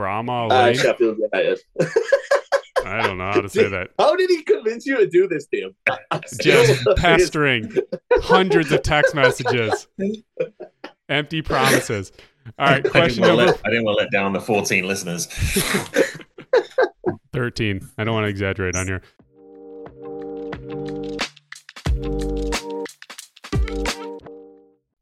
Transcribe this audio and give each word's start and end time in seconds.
Bramall 0.00 0.50
Uh. 0.50 0.72
Sheffield 0.74 1.18
United. 1.18 1.60
I 2.86 3.02
don't 3.02 3.18
know 3.18 3.30
how 3.30 3.40
to 3.42 3.48
say 3.48 3.68
that. 3.68 3.90
How 3.98 4.16
did 4.16 4.30
he 4.30 4.42
convince 4.42 4.86
you 4.86 4.96
to 4.96 5.06
do 5.06 5.28
this, 5.28 5.46
Dave? 5.52 5.74
I'm 6.10 6.20
Just 6.40 6.82
pestering 6.96 7.70
hundreds 8.14 8.72
of 8.72 8.82
text 8.82 9.14
messages, 9.14 9.86
empty 11.08 11.42
promises. 11.42 12.12
All 12.58 12.66
right, 12.66 12.82
question 12.90 13.22
to 13.22 13.28
number 13.28 13.44
let, 13.46 13.60
I 13.66 13.68
didn't 13.68 13.84
want 13.84 13.98
to 13.98 14.04
let 14.04 14.10
down 14.10 14.32
the 14.32 14.40
14 14.40 14.86
listeners. 14.86 15.26
13. 17.34 17.86
I 17.98 18.04
don't 18.04 18.14
want 18.14 18.24
to 18.24 18.30
exaggerate 18.30 18.74
on 18.76 18.86
here. 18.86 19.02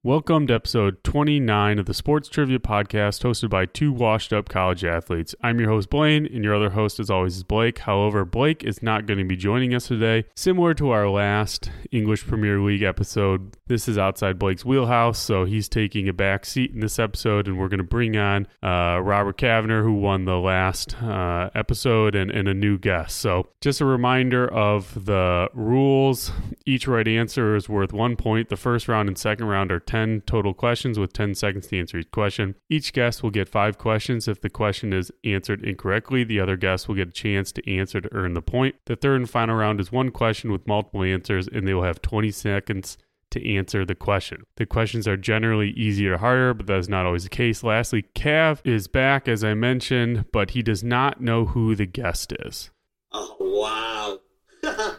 Welcome 0.08 0.46
to 0.46 0.54
episode 0.54 1.04
29 1.04 1.78
of 1.78 1.84
the 1.84 1.92
Sports 1.92 2.30
Trivia 2.30 2.58
Podcast, 2.58 3.22
hosted 3.22 3.50
by 3.50 3.66
two 3.66 3.92
washed 3.92 4.32
up 4.32 4.48
college 4.48 4.82
athletes. 4.82 5.34
I'm 5.42 5.60
your 5.60 5.68
host, 5.68 5.90
Blaine, 5.90 6.24
and 6.24 6.42
your 6.42 6.54
other 6.54 6.70
host, 6.70 6.98
as 6.98 7.10
always, 7.10 7.36
is 7.36 7.42
Blake. 7.42 7.80
However, 7.80 8.24
Blake 8.24 8.64
is 8.64 8.82
not 8.82 9.04
going 9.04 9.18
to 9.18 9.24
be 9.26 9.36
joining 9.36 9.74
us 9.74 9.88
today. 9.88 10.24
Similar 10.34 10.72
to 10.72 10.92
our 10.92 11.10
last 11.10 11.70
English 11.92 12.26
Premier 12.26 12.58
League 12.58 12.82
episode, 12.82 13.58
this 13.66 13.86
is 13.86 13.98
outside 13.98 14.38
Blake's 14.38 14.64
wheelhouse, 14.64 15.18
so 15.18 15.44
he's 15.44 15.68
taking 15.68 16.08
a 16.08 16.14
back 16.14 16.46
seat 16.46 16.70
in 16.70 16.80
this 16.80 16.98
episode, 16.98 17.46
and 17.46 17.58
we're 17.58 17.68
going 17.68 17.76
to 17.76 17.84
bring 17.84 18.16
on 18.16 18.46
uh, 18.62 19.00
Robert 19.02 19.36
Kavanagh, 19.36 19.82
who 19.82 19.92
won 19.92 20.24
the 20.24 20.38
last 20.38 21.02
uh, 21.02 21.50
episode, 21.54 22.14
and, 22.14 22.30
and 22.30 22.48
a 22.48 22.54
new 22.54 22.78
guest. 22.78 23.18
So, 23.18 23.48
just 23.60 23.82
a 23.82 23.84
reminder 23.84 24.48
of 24.48 25.04
the 25.04 25.50
rules 25.52 26.32
each 26.64 26.88
right 26.88 27.06
answer 27.06 27.54
is 27.56 27.68
worth 27.68 27.92
one 27.92 28.16
point. 28.16 28.48
The 28.48 28.56
first 28.56 28.88
round 28.88 29.08
and 29.08 29.18
second 29.18 29.48
round 29.48 29.70
are 29.70 29.80
10 29.80 29.97
total 30.26 30.54
questions 30.54 30.98
with 30.98 31.12
10 31.12 31.34
seconds 31.34 31.66
to 31.68 31.78
answer 31.78 31.98
each 31.98 32.10
question. 32.10 32.54
Each 32.68 32.92
guest 32.92 33.22
will 33.22 33.30
get 33.30 33.48
five 33.48 33.78
questions. 33.78 34.28
If 34.28 34.40
the 34.40 34.50
question 34.50 34.92
is 34.92 35.10
answered 35.24 35.64
incorrectly, 35.64 36.24
the 36.24 36.40
other 36.40 36.56
guest 36.56 36.88
will 36.88 36.94
get 36.94 37.08
a 37.08 37.12
chance 37.12 37.52
to 37.52 37.70
answer 37.70 38.00
to 38.00 38.12
earn 38.12 38.34
the 38.34 38.42
point. 38.42 38.76
The 38.86 38.96
third 38.96 39.20
and 39.20 39.30
final 39.30 39.56
round 39.56 39.80
is 39.80 39.92
one 39.92 40.10
question 40.10 40.52
with 40.52 40.66
multiple 40.66 41.02
answers, 41.02 41.48
and 41.48 41.66
they 41.66 41.74
will 41.74 41.84
have 41.84 42.02
20 42.02 42.30
seconds 42.30 42.98
to 43.30 43.54
answer 43.54 43.84
the 43.84 43.94
question. 43.94 44.44
The 44.56 44.66
questions 44.66 45.06
are 45.06 45.16
generally 45.16 45.70
easier 45.70 46.14
or 46.14 46.18
harder, 46.18 46.54
but 46.54 46.66
that 46.66 46.78
is 46.78 46.88
not 46.88 47.06
always 47.06 47.24
the 47.24 47.28
case. 47.28 47.62
Lastly, 47.62 48.06
Cav 48.14 48.60
is 48.64 48.88
back, 48.88 49.28
as 49.28 49.44
I 49.44 49.54
mentioned, 49.54 50.26
but 50.32 50.50
he 50.50 50.62
does 50.62 50.82
not 50.82 51.20
know 51.20 51.46
who 51.46 51.74
the 51.74 51.86
guest 51.86 52.32
is. 52.40 52.70
Oh, 53.12 53.36
wow. 53.40 54.18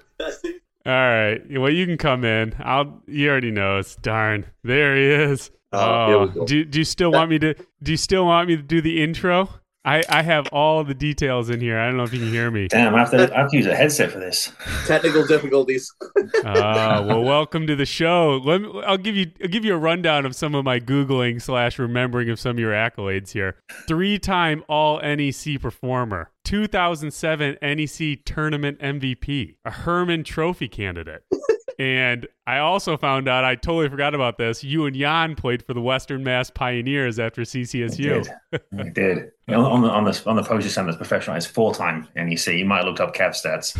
That's. 0.18 0.44
All 0.90 0.96
right. 0.96 1.40
Well, 1.52 1.72
you 1.72 1.86
can 1.86 1.98
come 1.98 2.26
in. 2.26 2.56
I'll. 2.60 3.04
You 3.06 3.30
already 3.30 3.52
knows. 3.52 3.96
Darn. 3.98 4.48
There 4.64 4.96
he 4.96 5.04
is. 5.32 5.52
Oh, 5.72 6.32
Oh, 6.36 6.46
do 6.46 6.66
do 6.66 6.80
you 6.80 6.86
still 6.86 7.12
want 7.12 7.30
me 7.30 7.38
to? 7.40 7.54
Do 7.84 7.92
you 7.92 7.98
still 7.98 8.26
want 8.26 8.48
me 8.48 8.56
to 8.56 8.64
do 8.64 8.82
the 8.82 9.04
intro? 9.04 9.50
I 9.86 10.02
I 10.10 10.24
have 10.24 10.48
all 10.48 10.84
the 10.84 10.96
details 10.96 11.52
in 11.52 11.62
here. 11.62 11.78
I 11.78 11.86
don't 11.88 11.98
know 11.98 12.04
if 12.04 12.12
you 12.14 12.20
can 12.20 12.30
hear 12.30 12.50
me. 12.50 12.68
Damn, 12.70 12.96
I 12.96 13.00
have, 13.00 13.12
to, 13.12 13.34
I 13.36 13.42
have 13.42 13.52
to 13.52 13.58
use 13.58 13.68
a 13.68 13.76
headset 13.76 14.12
for 14.12 14.20
this. 14.20 14.52
Technical 14.88 15.28
difficulties. 15.28 15.94
Uh, 16.18 16.24
well, 17.08 17.22
welcome 17.24 17.68
to 17.68 17.76
the 17.76 17.86
show. 17.86 18.42
Let 18.44 18.62
me, 18.62 18.82
I'll 18.86 18.98
give 18.98 19.16
you 19.16 19.32
I'll 19.44 19.48
give 19.48 19.64
you 19.64 19.76
a 19.76 19.78
rundown 19.78 20.26
of 20.26 20.36
some 20.36 20.56
of 20.56 20.66
my 20.66 20.80
googling 20.80 21.40
slash 21.40 21.78
remembering 21.78 22.32
of 22.32 22.40
some 22.40 22.52
of 22.52 22.60
your 22.60 22.74
accolades 22.74 23.32
here. 23.32 23.58
Three 23.88 24.18
time 24.18 24.64
All 24.68 25.00
NEC 25.02 25.62
performer, 25.62 26.32
2007 26.50 27.58
NEC 27.62 28.26
Tournament 28.26 28.80
MVP, 28.80 29.56
a 29.66 29.72
Hermann 29.72 30.24
Trophy 30.24 30.68
candidate. 30.68 31.22
And 31.78 32.28
I 32.46 32.58
also 32.58 32.98
found 32.98 33.30
out, 33.30 33.46
I 33.46 33.56
totally 33.56 33.88
forgot 33.88 34.14
about 34.14 34.38
this. 34.38 34.66
You 34.66 34.86
and 34.86 34.94
Jan 34.94 35.36
played 35.36 35.64
for 35.64 35.74
the 35.74 35.80
Western 35.80 36.26
Mass 36.26 36.50
Pioneers 36.50 37.20
after 37.20 37.40
I 37.40 37.46
CCSU. 37.46 38.26
did. 38.52 38.62
I 38.78 38.90
did. 38.90 39.18
On, 39.48 39.56
on 39.64 39.82
the 39.84 39.90
on 39.90 40.04
the 40.04 40.24
on 40.26 40.36
the 40.36 40.44
post 40.44 40.66
you 40.66 40.70
sent 40.72 40.90
us 40.90 40.98
professional, 40.98 41.38
it's 41.38 41.46
four 41.46 41.74
time 41.74 42.06
NEC. 42.18 42.48
You 42.48 42.66
might 42.66 42.80
have 42.80 42.86
looked 42.88 43.00
up 43.00 43.16
Cav 43.16 43.30
stats. 43.30 43.78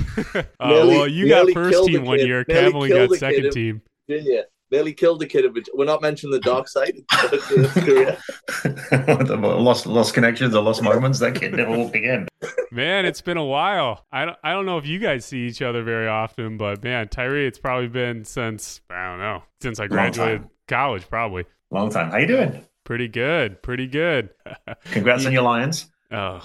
Uh, 0.62 0.70
Nearly- 0.70 0.96
well, 0.96 1.08
you 1.10 1.28
got 1.28 1.52
first 1.52 1.86
team 1.88 2.06
one 2.06 2.20
year. 2.20 2.46
Nearly 2.48 2.72
Cav 2.72 2.74
only 2.74 2.90
got 2.90 3.12
second 3.18 3.42
kid. 3.42 3.52
team. 3.52 3.82
Didn't 4.08 4.28
you? 4.28 4.44
Nearly 4.72 4.94
killed 4.94 5.20
the 5.20 5.26
kid. 5.26 5.46
in 5.46 5.54
bet- 5.54 5.68
We're 5.74 5.86
not 5.86 6.02
mentioning 6.02 6.32
the 6.32 6.40
dark 6.40 6.68
side 6.68 6.94
of 7.24 7.32
career. 7.74 8.18
The 8.64 9.38
lost 9.60 9.86
lost 9.88 10.14
connections 10.14 10.54
or 10.56 10.62
lost 10.64 10.84
moments. 10.84 11.20
That 11.20 11.36
kid 11.36 11.54
never 11.54 11.72
walked 11.76 11.96
again. 11.96 12.28
Man, 12.72 13.06
it's 13.06 13.22
been 13.22 13.38
a 13.38 13.44
while. 13.46 14.06
I 14.12 14.26
don't, 14.26 14.38
I 14.44 14.52
don't 14.54 14.66
know 14.68 14.78
if 14.78 14.86
you 14.86 15.00
guys 15.00 15.26
see 15.26 15.40
each 15.48 15.62
other 15.62 15.82
very 15.84 16.08
often, 16.08 16.58
but 16.58 16.84
man, 16.84 17.08
Tyree, 17.08 17.48
it's 17.48 17.58
probably 17.60 17.88
been 17.88 18.26
since 18.26 18.82
I 18.92 19.10
don't 19.10 19.20
know 19.20 19.44
since 19.62 19.80
I 19.80 19.88
graduated 19.88 20.44
college. 20.68 21.10
Probably 21.10 21.46
Long 21.72 21.90
time. 21.90 22.12
How 22.12 22.18
you 22.18 22.28
doing? 22.28 22.66
pretty 22.86 23.08
good, 23.08 23.62
pretty 23.62 23.88
good. 23.88 24.30
Congrats 24.92 25.26
on 25.26 25.32
your 25.32 25.44
Lions. 25.44 25.90
oh, 26.12 26.42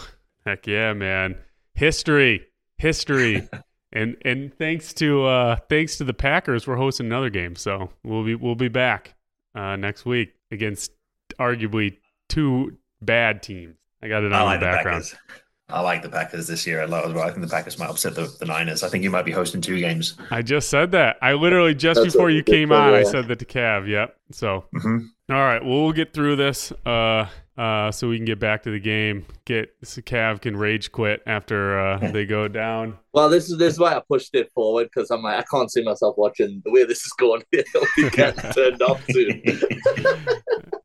heck 0.46 0.66
yeah, 0.66 0.92
man! 0.94 1.36
History, 1.74 2.46
history, 2.78 3.48
and 3.94 4.16
and 4.24 4.52
thanks 4.58 4.92
to 4.94 5.24
uh 5.24 5.56
thanks 5.68 5.96
to 5.98 6.04
the 6.04 6.14
Packers, 6.14 6.66
we're 6.66 6.76
hosting 6.76 7.06
another 7.06 7.30
game, 7.30 7.56
so 7.56 7.90
we'll 8.02 8.24
be 8.24 8.34
we'll 8.34 8.54
be 8.54 8.68
back 8.68 9.14
uh 9.54 9.76
next 9.76 10.04
week 10.04 10.34
against 10.50 10.92
arguably 11.38 11.96
two 12.28 12.76
bad 13.00 13.42
teams. 13.42 13.76
I 14.02 14.08
got 14.08 14.24
it 14.24 14.32
I 14.32 14.40
on 14.40 14.44
like 14.46 14.60
the 14.60 14.66
the 14.66 14.72
background. 14.72 15.04
Packers. 15.04 15.18
I 15.70 15.80
like 15.80 16.02
the 16.02 16.10
Packers 16.10 16.46
this 16.46 16.66
year 16.66 16.82
a 16.82 16.86
lot 16.86 17.06
as 17.06 17.14
well. 17.14 17.24
I 17.24 17.30
think 17.30 17.40
the 17.40 17.50
Packers 17.50 17.78
might 17.78 17.88
upset 17.88 18.14
the, 18.14 18.30
the 18.38 18.44
Niners. 18.44 18.82
I 18.82 18.88
think 18.90 19.02
you 19.02 19.10
might 19.10 19.24
be 19.24 19.32
hosting 19.32 19.62
two 19.62 19.80
games. 19.80 20.14
I 20.30 20.42
just 20.42 20.68
said 20.68 20.90
that. 20.92 21.16
I 21.22 21.32
literally 21.32 21.74
just 21.74 22.02
That's 22.02 22.12
before 22.12 22.28
you 22.28 22.42
came 22.42 22.68
for 22.68 22.74
on, 22.74 22.92
I 22.92 23.02
said 23.02 23.28
that 23.28 23.38
to 23.38 23.46
Cav. 23.46 23.88
Yep. 23.88 24.14
So, 24.32 24.66
hmm 24.74 24.98
all 25.30 25.36
right. 25.36 25.64
Well, 25.64 25.84
we'll 25.84 25.92
get 25.92 26.12
through 26.12 26.36
this. 26.36 26.70
Uh, 26.84 27.26
uh, 27.56 27.90
so 27.90 28.10
we 28.10 28.18
can 28.18 28.26
get 28.26 28.38
back 28.38 28.64
to 28.64 28.70
the 28.70 28.78
game. 28.78 29.24
Get 29.46 29.70
so 29.82 30.02
Cav 30.02 30.42
can 30.42 30.54
rage 30.54 30.92
quit 30.92 31.22
after 31.26 31.78
uh, 31.78 32.10
they 32.12 32.26
go 32.26 32.46
down. 32.46 32.98
Well, 33.14 33.28
this 33.30 33.48
is 33.48 33.58
this 33.58 33.74
is 33.74 33.78
why 33.78 33.94
I 33.94 34.02
pushed 34.06 34.34
it 34.34 34.50
forward 34.54 34.88
because 34.92 35.10
I'm 35.10 35.22
like 35.22 35.38
I 35.38 35.44
can't 35.50 35.70
see 35.70 35.82
myself 35.84 36.16
watching 36.18 36.60
the 36.64 36.72
way 36.72 36.84
this 36.84 37.04
is 37.06 37.12
going. 37.12 37.42
It'll 37.52 37.86
be 37.96 38.10
getting 38.10 38.50
turned 38.52 38.82
off 38.82 39.02
soon. 39.10 39.40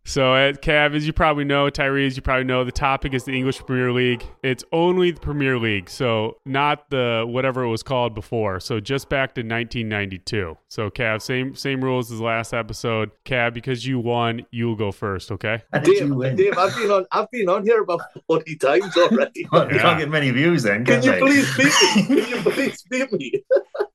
So, 0.06 0.34
at 0.34 0.64
Cav, 0.64 0.96
as 0.96 1.06
you 1.06 1.14
probably 1.14 1.44
know, 1.44 1.70
Tyree, 1.70 2.08
as 2.08 2.16
you 2.16 2.24
probably 2.24 2.46
know, 2.46 2.64
the 2.64 2.72
topic 2.72 3.14
is 3.14 3.26
the 3.26 3.32
English 3.38 3.60
Premier 3.60 3.92
League. 3.92 4.24
It's 4.42 4.64
only 4.72 5.12
the 5.12 5.20
Premier 5.20 5.60
League, 5.60 5.88
so 5.88 6.38
not 6.48 6.90
the 6.90 7.26
whatever 7.28 7.62
it 7.62 7.70
was 7.70 7.84
called 7.84 8.16
before. 8.16 8.60
So 8.60 8.80
just 8.80 9.08
back 9.08 9.36
to 9.36 9.42
1992. 9.42 10.58
So, 10.68 10.90
Cav, 10.90 11.22
same 11.22 11.54
same 11.54 11.84
rules 11.84 12.12
as 12.12 12.20
last 12.20 12.56
episode. 12.56 13.12
Cav, 13.24 13.54
because 13.54 13.86
you 13.86 14.00
won, 14.00 14.48
you 14.50 14.66
will 14.70 14.76
go 14.76 14.92
first. 14.92 15.32
Okay. 15.32 15.62
How 15.72 15.78
did 15.78 16.00
Dave, 16.00 16.10
win? 16.10 16.36
Dave, 16.36 16.58
I've 16.58 16.76
been 16.76 16.90
on 16.90 17.06
I've 17.12 17.30
been 17.30 17.48
on 17.48 17.64
here 17.64 17.84
about 17.84 18.02
forty 18.26 18.56
times 18.56 18.98
already. 18.98 19.48
Well, 19.52 19.70
you 19.70 19.76
Yeah. 19.76 19.82
can't 19.84 20.00
get 20.00 20.10
many 20.10 20.32
views 20.32 20.64
then, 20.64 20.86
Can 20.86 21.04
can, 21.04 21.14
you 21.14 21.20
please 21.20 21.56
beat 21.56 22.19
me? 22.22 22.32
Can 22.32 22.46
you 22.46 22.52
please 22.52 22.84
beat 22.90 23.12
me? 23.14 23.44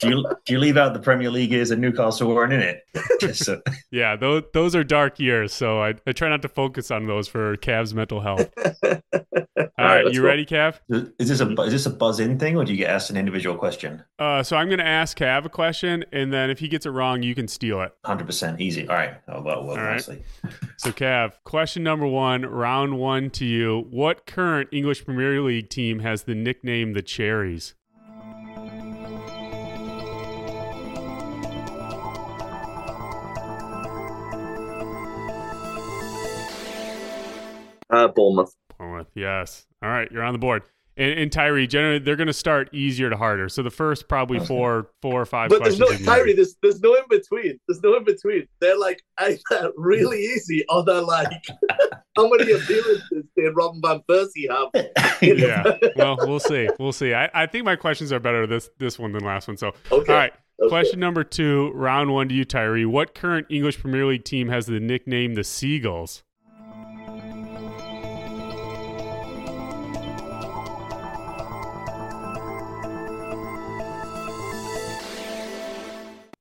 do 0.00 0.08
you 0.08 0.24
do 0.44 0.52
you 0.52 0.58
leave 0.58 0.76
out 0.76 0.94
the 0.94 1.00
Premier 1.00 1.30
League 1.30 1.50
years 1.50 1.70
and 1.70 1.80
Newcastle 1.80 2.28
weren't 2.28 2.52
in 2.52 2.60
it? 2.60 2.82
Just 3.20 3.44
so, 3.44 3.60
Yeah, 3.90 4.16
those 4.16 4.42
those 4.52 4.74
are 4.74 4.84
dark 4.84 5.18
years, 5.18 5.52
so 5.52 5.82
I, 5.82 5.94
I 6.06 6.12
try 6.12 6.28
not 6.28 6.42
to 6.42 6.48
focus 6.48 6.90
on 6.90 7.06
those 7.06 7.28
for 7.28 7.56
Cav's 7.56 7.94
mental 7.94 8.20
health. 8.20 8.52
All 9.76 9.86
right, 9.86 10.06
you 10.12 10.20
go. 10.20 10.26
ready, 10.26 10.46
Cav? 10.46 10.80
is 11.18 11.28
this 11.28 11.40
a 11.40 11.50
is 11.62 11.72
this 11.72 11.86
a 11.86 11.90
buzz 11.90 12.20
in 12.20 12.38
thing 12.38 12.56
or 12.56 12.64
do 12.64 12.72
you 12.72 12.78
get 12.78 12.90
asked 12.90 13.10
an 13.10 13.16
individual 13.16 13.56
question? 13.56 14.02
Uh, 14.18 14.42
so 14.42 14.56
I'm 14.56 14.68
going 14.68 14.78
to 14.78 14.86
ask 14.86 15.18
Cav 15.18 15.44
a 15.44 15.48
question, 15.48 16.04
and 16.12 16.32
then 16.32 16.50
if 16.50 16.58
he 16.58 16.68
gets 16.68 16.86
it 16.86 16.90
wrong, 16.90 17.22
you 17.22 17.34
can 17.34 17.48
steal 17.48 17.80
it. 17.82 17.92
Hundred 18.04 18.26
percent 18.26 18.60
easy. 18.60 18.88
All 18.88 18.94
right. 18.94 19.14
Oh, 19.28 19.42
well, 19.42 19.64
well, 19.64 19.76
All 19.76 19.82
right. 19.82 20.00
So, 20.00 20.90
Cav, 20.90 21.32
question 21.44 21.82
number 21.82 22.06
one, 22.06 22.42
round 22.42 22.98
one 22.98 23.30
to 23.30 23.44
you. 23.44 23.86
What 23.90 24.26
current 24.26 24.68
English 24.72 25.04
Premier 25.04 25.40
League 25.40 25.70
team 25.70 26.00
has 26.00 26.24
the 26.24 26.34
nickname 26.34 26.92
the 26.92 27.02
Cherries? 27.02 27.74
Uh, 37.94 38.08
Bournemouth. 38.08 38.54
Bournemouth, 38.78 39.08
yes. 39.14 39.66
All 39.82 39.88
right, 39.90 40.10
you're 40.10 40.22
on 40.22 40.32
the 40.32 40.38
board. 40.38 40.62
And, 40.96 41.18
and 41.18 41.32
Tyree, 41.32 41.66
generally, 41.66 41.98
they're 41.98 42.14
going 42.14 42.28
to 42.28 42.32
start 42.32 42.72
easier 42.72 43.10
to 43.10 43.16
harder. 43.16 43.48
So 43.48 43.62
the 43.64 43.70
first 43.70 44.08
probably 44.08 44.38
four, 44.46 44.90
four 45.02 45.20
or 45.22 45.26
five 45.26 45.50
But 45.50 45.62
there's 45.64 45.76
questions. 45.78 46.06
no. 46.06 46.12
Tyree. 46.14 46.34
There's 46.34 46.56
there's 46.62 46.80
no 46.80 46.94
in 46.94 47.02
between. 47.10 47.58
There's 47.66 47.82
no 47.82 47.96
in 47.96 48.04
between. 48.04 48.46
They're 48.60 48.78
like 48.78 49.02
either 49.18 49.72
really 49.76 50.20
easy 50.20 50.64
or 50.68 50.84
they're 50.84 51.00
like 51.00 51.28
how 52.16 52.28
many 52.28 52.52
appearances 52.52 53.24
did 53.36 53.52
Robin 53.56 53.80
van 53.84 54.02
Persie 54.08 54.48
have? 54.48 54.68
yeah. 55.20 55.76
Well, 55.96 56.16
we'll 56.20 56.38
see. 56.40 56.68
We'll 56.78 56.92
see. 56.92 57.12
I, 57.12 57.28
I 57.34 57.46
think 57.46 57.64
my 57.64 57.74
questions 57.76 58.12
are 58.12 58.20
better 58.20 58.46
this 58.46 58.70
this 58.78 58.96
one 58.98 59.10
than 59.12 59.24
last 59.24 59.48
one. 59.48 59.56
So, 59.56 59.72
Okay. 59.90 60.12
all 60.12 60.18
right. 60.18 60.32
okay. 60.62 60.68
Question 60.68 61.00
number 61.00 61.24
two, 61.24 61.72
round 61.74 62.12
one 62.12 62.28
to 62.28 62.34
you, 62.36 62.44
Tyree. 62.44 62.86
What 62.86 63.16
current 63.16 63.48
English 63.50 63.80
Premier 63.80 64.06
League 64.06 64.24
team 64.24 64.48
has 64.48 64.66
the 64.66 64.78
nickname 64.78 65.34
the 65.34 65.42
Seagulls? 65.42 66.22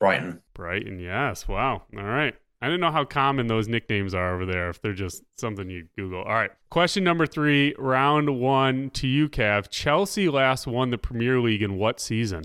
Brighton. 0.04 0.42
Brighton, 0.54 1.00
yes. 1.00 1.48
Wow. 1.48 1.84
All 1.96 2.04
right. 2.04 2.36
I 2.62 2.66
didn't 2.66 2.82
know 2.82 2.92
how 2.92 3.06
common 3.06 3.48
those 3.48 3.70
nicknames 3.70 4.14
are 4.14 4.36
over 4.36 4.46
there, 4.46 4.70
if 4.70 4.82
they're 4.82 4.92
just 4.92 5.24
something 5.38 5.70
you 5.70 5.88
Google. 5.96 6.24
All 6.24 6.34
right. 6.34 6.52
Question 6.70 7.06
number 7.06 7.26
three, 7.26 7.74
round 7.78 8.38
one 8.38 8.90
to 8.96 9.08
you, 9.08 9.30
Cav. 9.30 9.70
Chelsea 9.70 10.28
last 10.28 10.68
won 10.68 10.90
the 10.90 10.98
Premier 10.98 11.40
League 11.40 11.62
in 11.62 11.78
what 11.78 12.02
season? 12.02 12.44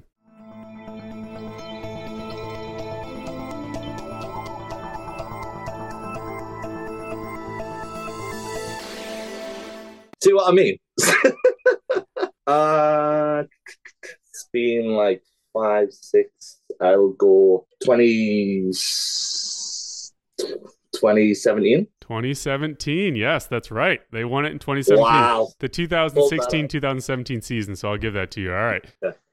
See 10.22 10.32
what 10.32 10.48
I 10.48 10.52
mean? 10.52 10.78
uh, 12.46 13.42
it's 14.04 14.48
been 14.52 14.94
like 14.94 15.24
five, 15.52 15.92
six. 15.92 16.57
I'll 16.80 17.10
go 17.10 17.66
20, 17.84 18.72
2017. 20.92 21.86
2017. 22.00 23.14
Yes, 23.16 23.46
that's 23.46 23.70
right. 23.70 24.00
They 24.12 24.24
won 24.24 24.46
it 24.46 24.52
in 24.52 24.58
2017. 24.58 25.02
Wow. 25.02 25.48
The 25.58 25.68
2016 25.68 26.68
2017 26.68 27.42
season. 27.42 27.76
So 27.76 27.90
I'll 27.90 27.98
give 27.98 28.14
that 28.14 28.30
to 28.32 28.40
you. 28.40 28.52
All 28.52 28.64
right. 28.64 28.84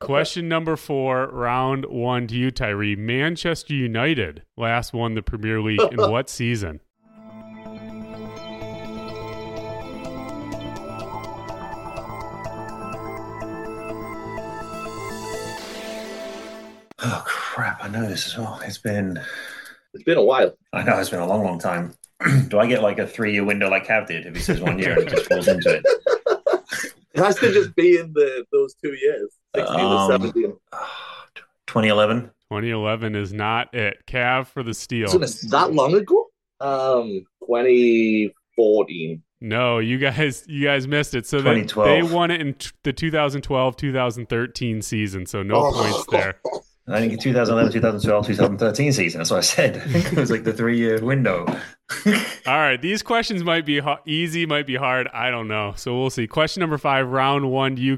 Question 0.01 0.49
number 0.49 0.75
four, 0.75 1.27
round 1.27 1.85
one 1.85 2.27
to 2.27 2.35
you, 2.35 2.51
Tyree. 2.51 2.97
Manchester 2.97 3.73
United 3.73 4.43
last 4.57 4.93
won 4.93 5.15
the 5.15 5.21
Premier 5.21 5.61
League 5.61 5.79
in 5.79 5.97
what 6.11 6.29
season? 6.29 6.81
Oh 17.07 17.34
crap! 17.55 17.83
I 17.83 17.87
know 17.87 18.07
this 18.07 18.27
as 18.27 18.37
well. 18.37 18.59
It's 18.65 18.77
been 18.77 19.19
It's 19.93 20.03
been 20.03 20.17
a 20.17 20.23
while. 20.23 20.53
I 20.73 20.83
know 20.83 20.99
it's 20.99 21.09
been 21.09 21.19
a 21.21 21.25
long, 21.27 21.43
long 21.43 21.57
time. 21.59 21.93
Do 22.49 22.59
I 22.59 22.67
get 22.67 22.81
like 22.81 22.99
a 22.99 23.07
three-year 23.07 23.43
window 23.45 23.69
like 23.69 23.87
Cav 23.87 24.07
did? 24.07 24.25
If 24.25 24.35
he 24.35 24.41
says 24.41 24.59
one 24.61 24.77
year 24.79 24.93
and 24.99 25.03
it 25.03 25.09
just 25.09 25.25
falls 25.27 25.47
into 25.47 25.73
it. 25.73 25.83
It 27.13 27.19
has 27.23 27.35
to 27.37 27.51
just 27.53 27.73
be 27.75 27.97
in 27.97 28.11
the 28.13 28.45
those 28.51 28.75
two 28.83 28.93
years, 28.93 29.31
16 29.55 29.79
Um, 29.79 30.19
to 30.21 30.29
17. 30.31 30.53
2011. 31.67 32.21
2011 32.51 33.15
is 33.15 33.31
not 33.33 33.73
it. 33.73 33.97
Cav 34.07 34.47
for 34.47 34.63
the 34.63 34.73
steal. 34.73 35.07
So 35.07 35.21
it's 35.21 35.41
that 35.49 35.71
long 35.73 35.93
ago? 35.95 36.27
Um, 36.59 37.25
2014. 37.41 39.21
No, 39.41 39.79
you 39.79 39.97
guys, 39.97 40.43
you 40.47 40.65
guys 40.65 40.87
missed 40.87 41.13
it. 41.15 41.25
So 41.27 41.41
they, 41.41 41.61
they 41.63 42.01
won 42.03 42.31
it 42.31 42.41
in 42.41 42.53
t- 42.55 42.71
the 42.83 42.93
2012-2013 42.93 44.83
season. 44.83 45.25
So 45.25 45.43
no 45.43 45.55
Oh. 45.55 45.71
points 45.73 46.05
there. 46.11 46.39
I 46.87 46.99
think 46.99 47.13
in 47.13 47.19
2011, 47.19 47.73
2012, 47.73 48.27
2013 48.27 48.91
season. 48.93 49.17
That's 49.19 49.31
what 49.31 49.37
I 49.37 49.41
said. 49.41 49.77
I 49.77 49.79
think 49.87 50.05
it 50.13 50.19
was 50.19 50.29
like 50.29 50.43
the 50.43 50.53
three-year 50.53 51.03
window. 51.03 51.45
All 52.05 52.13
right, 52.45 52.79
these 52.79 53.01
questions 53.01 53.43
might 53.43 53.65
be 53.65 53.79
ho- 53.79 53.97
easy, 54.05 54.45
might 54.45 54.67
be 54.67 54.75
hard. 54.75 55.07
I 55.11 55.31
don't 55.31 55.47
know. 55.47 55.73
So 55.77 55.97
we'll 55.99 56.11
see. 56.11 56.27
Question 56.27 56.61
number 56.61 56.77
five, 56.77 57.07
round 57.07 57.49
one 57.49 57.75
to 57.77 57.81
you, 57.81 57.97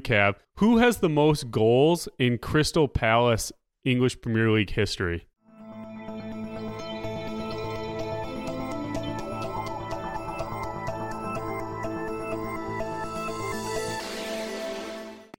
Who 0.56 0.78
has 0.78 0.98
the 0.98 1.08
most 1.10 1.50
goals 1.50 2.08
in 2.18 2.38
Crystal 2.38 2.88
Palace 2.88 3.52
English 3.84 4.22
Premier 4.22 4.50
League 4.50 4.70
history? 4.70 5.26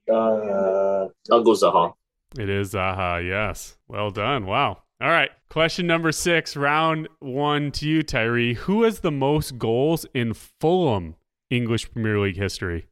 Uh, 0.08 1.08
I'll 1.32 1.42
go 1.42 1.52
Zaha. 1.52 1.94
It 2.38 2.48
is 2.48 2.74
Zaha. 2.74 3.26
Yes. 3.26 3.76
Well 3.88 4.10
done. 4.10 4.46
Wow. 4.46 4.82
All 5.00 5.08
right. 5.08 5.30
Question 5.48 5.86
number 5.86 6.12
six, 6.12 6.56
round 6.56 7.08
one 7.18 7.72
to 7.72 7.88
you, 7.88 8.02
Tyree. 8.02 8.54
Who 8.54 8.84
has 8.84 9.00
the 9.00 9.10
most 9.10 9.58
goals 9.58 10.06
in 10.14 10.34
Fulham 10.34 11.16
English 11.50 11.90
Premier 11.90 12.18
League 12.20 12.36
history? 12.36 12.86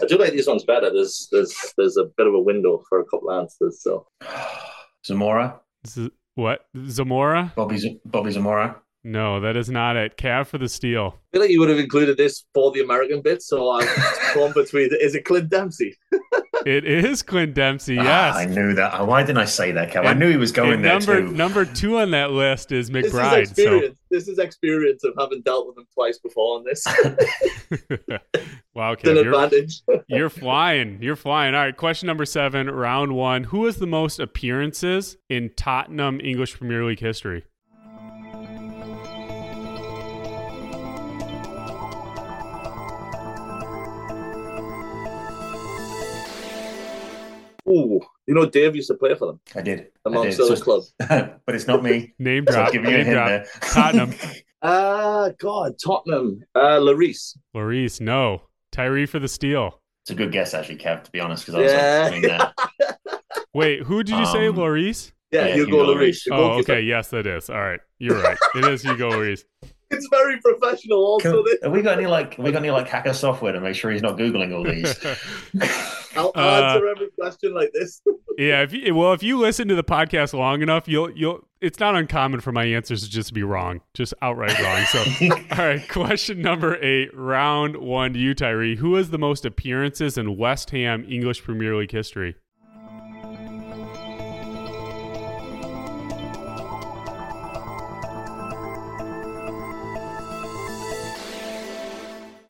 I 0.00 0.06
do 0.08 0.16
like 0.16 0.32
these 0.32 0.48
ones 0.48 0.64
better. 0.64 0.90
There's 0.92 1.28
there's 1.30 1.54
there's 1.76 1.96
a 1.96 2.04
bit 2.16 2.26
of 2.26 2.34
a 2.34 2.40
window 2.40 2.82
for 2.88 3.00
a 3.00 3.04
couple 3.04 3.30
answers. 3.30 3.82
So 3.82 4.06
Zamora, 5.06 5.60
Z- 5.86 6.10
what? 6.34 6.66
Zamora? 6.88 7.52
Bobby, 7.56 7.76
Z- 7.78 8.00
Bobby 8.04 8.30
Zamora. 8.30 8.80
No, 9.04 9.40
that 9.40 9.56
is 9.56 9.68
not 9.68 9.96
it. 9.96 10.16
Cav 10.16 10.46
for 10.46 10.58
the 10.58 10.68
steal. 10.68 11.14
I 11.16 11.18
feel 11.32 11.40
like 11.42 11.50
you 11.50 11.58
would 11.60 11.68
have 11.70 11.78
included 11.78 12.16
this 12.16 12.44
for 12.54 12.70
the 12.70 12.80
American 12.80 13.20
bit. 13.20 13.42
So 13.42 13.70
I'm 13.72 13.88
torn 14.32 14.52
between. 14.54 14.90
Is 15.00 15.14
it 15.14 15.24
Clint 15.24 15.48
Dempsey? 15.50 15.96
It 16.66 16.84
is 16.84 17.22
Clint 17.22 17.54
Dempsey. 17.54 17.98
Ah, 17.98 18.02
Yes. 18.02 18.36
I 18.36 18.44
knew 18.46 18.74
that. 18.74 19.06
Why 19.06 19.22
didn't 19.22 19.38
I 19.38 19.44
say 19.44 19.72
that, 19.72 19.90
Cav? 19.92 20.06
I 20.06 20.14
knew 20.14 20.30
he 20.30 20.36
was 20.36 20.52
going 20.52 20.72
And 20.74 20.84
there 20.84 20.92
number 20.98 21.20
too. 21.20 21.32
number 21.32 21.64
two 21.64 21.98
on 21.98 22.10
that 22.12 22.30
list 22.32 22.72
is 22.72 22.90
McBride. 22.90 23.02
This 23.02 23.12
is 23.12 23.14
McBride. 23.14 23.40
experience. 23.42 23.98
This 24.10 24.28
is 24.28 24.38
experience 24.38 25.04
of 25.04 25.14
having 25.18 25.40
dealt 25.42 25.66
with 25.68 25.78
him 25.78 25.86
twice 25.94 26.18
before 26.18 26.58
on 26.58 26.64
this. 26.64 26.84
Wow, 28.74 28.92
it's 28.92 29.04
an 29.04 29.16
you're, 29.16 29.26
advantage. 29.34 29.82
you're 30.08 30.30
flying. 30.30 30.98
You're 31.02 31.14
flying. 31.16 31.54
All 31.54 31.60
right, 31.60 31.76
question 31.76 32.06
number 32.06 32.24
seven, 32.24 32.70
round 32.70 33.14
one. 33.14 33.44
Who 33.44 33.66
has 33.66 33.76
the 33.76 33.86
most 33.86 34.18
appearances 34.18 35.18
in 35.28 35.50
Tottenham 35.56 36.20
English 36.22 36.56
Premier 36.56 36.82
League 36.82 37.00
history? 37.00 37.44
Ooh, 47.72 48.00
you 48.26 48.34
know 48.34 48.46
Dave 48.46 48.76
used 48.76 48.88
to 48.88 48.94
play 48.94 49.14
for 49.14 49.26
them 49.26 49.40
I 49.56 49.62
did. 49.62 49.78
I 49.78 49.82
did. 49.82 49.88
amongst 50.06 50.40
other 50.40 50.56
So- 50.56 50.62
clubs. 50.62 50.94
but 50.98 51.40
it's 51.48 51.66
not 51.66 51.82
me. 51.82 52.12
Name 52.18 52.44
So 52.48 52.52
drop. 52.54 52.66
I'll 52.66 52.72
give 52.72 52.82
you 52.82 52.88
a 52.88 52.92
Name 52.92 53.04
hint 53.06 53.14
drop. 53.16 53.28
there. 53.28 53.46
Tottenham. 53.72 54.14
Ah, 54.64 55.30
God, 55.40 55.72
Tottenham. 55.84 56.44
Uh, 56.54 56.78
Lloris. 56.78 57.36
Lloris, 57.52 58.00
no. 58.00 58.42
Tyree 58.70 59.06
for 59.06 59.18
the 59.18 59.26
steal. 59.26 59.80
It's 60.04 60.10
a 60.12 60.14
good 60.14 60.30
guess, 60.30 60.54
actually, 60.54 60.76
Kev, 60.76 61.02
to 61.02 61.10
be 61.10 61.18
honest, 61.18 61.44
because 61.46 61.56
I 61.56 61.62
was 61.62 61.72
Yeah. 61.72 62.00
like, 62.02 62.10
doing 62.22 62.38
that. 62.38 62.98
Wait, 63.54 63.82
who 63.82 64.04
did 64.04 64.16
you 64.16 64.26
say, 64.26 64.46
Um, 64.46 64.54
Lloris? 64.54 65.10
Yeah, 65.32 65.46
Yeah, 65.48 65.54
Hugo 65.54 65.78
Hugo 65.78 65.94
Lloris. 65.96 66.24
the 66.26 66.34
Oh, 66.34 66.50
okay. 66.60 66.80
Yes, 66.82 67.08
that 67.08 67.26
is. 67.26 67.50
All 67.50 67.58
right. 67.60 67.80
You're 67.98 68.22
right. 68.22 68.38
It 68.54 68.64
is 68.66 68.82
Hugo 68.82 69.10
Lloris. 69.10 69.42
It's 69.90 70.06
very 70.12 70.40
professional. 70.40 70.98
Also, 71.06 71.42
Can- 71.42 71.56
have 71.64 71.72
we 71.72 71.82
got 71.82 71.98
any 71.98 72.06
like 72.06 72.34
have 72.36 72.44
we 72.44 72.52
got 72.52 72.58
any 72.62 72.70
like 72.70 72.86
hacker 72.88 73.12
software 73.12 73.52
to 73.52 73.60
make 73.60 73.74
sure 73.74 73.90
he's 73.90 74.00
not 74.00 74.16
googling 74.16 74.54
all 74.56 74.62
these? 74.64 74.96
I'll 76.16 76.32
Uh, 76.34 76.40
answer 76.40 76.88
every 76.88 77.08
question 77.18 77.54
like 77.54 77.70
this. 77.72 78.00
Yeah, 78.38 78.62
if 78.62 78.72
you, 78.72 78.94
well, 78.94 79.12
if 79.12 79.22
you 79.22 79.36
listen 79.38 79.68
to 79.68 79.74
the 79.74 79.84
podcast 79.84 80.32
long 80.32 80.62
enough, 80.62 80.88
you'll 80.88 81.10
you'll. 81.10 81.46
It's 81.60 81.78
not 81.78 81.94
uncommon 81.94 82.40
for 82.40 82.50
my 82.50 82.64
answers 82.64 83.02
to 83.04 83.10
just 83.10 83.34
be 83.34 83.42
wrong, 83.42 83.82
just 83.92 84.14
outright 84.22 84.58
wrong. 84.58 84.82
So, 84.86 85.04
all 85.50 85.66
right, 85.66 85.86
question 85.90 86.40
number 86.40 86.82
eight, 86.82 87.10
round 87.14 87.76
one 87.76 88.14
to 88.14 88.18
you, 88.18 88.32
Tyree. 88.34 88.76
Who 88.76 88.94
has 88.94 89.10
the 89.10 89.18
most 89.18 89.44
appearances 89.44 90.16
in 90.16 90.38
West 90.38 90.70
Ham 90.70 91.04
English 91.06 91.42
Premier 91.44 91.76
League 91.76 91.92
history? 91.92 92.34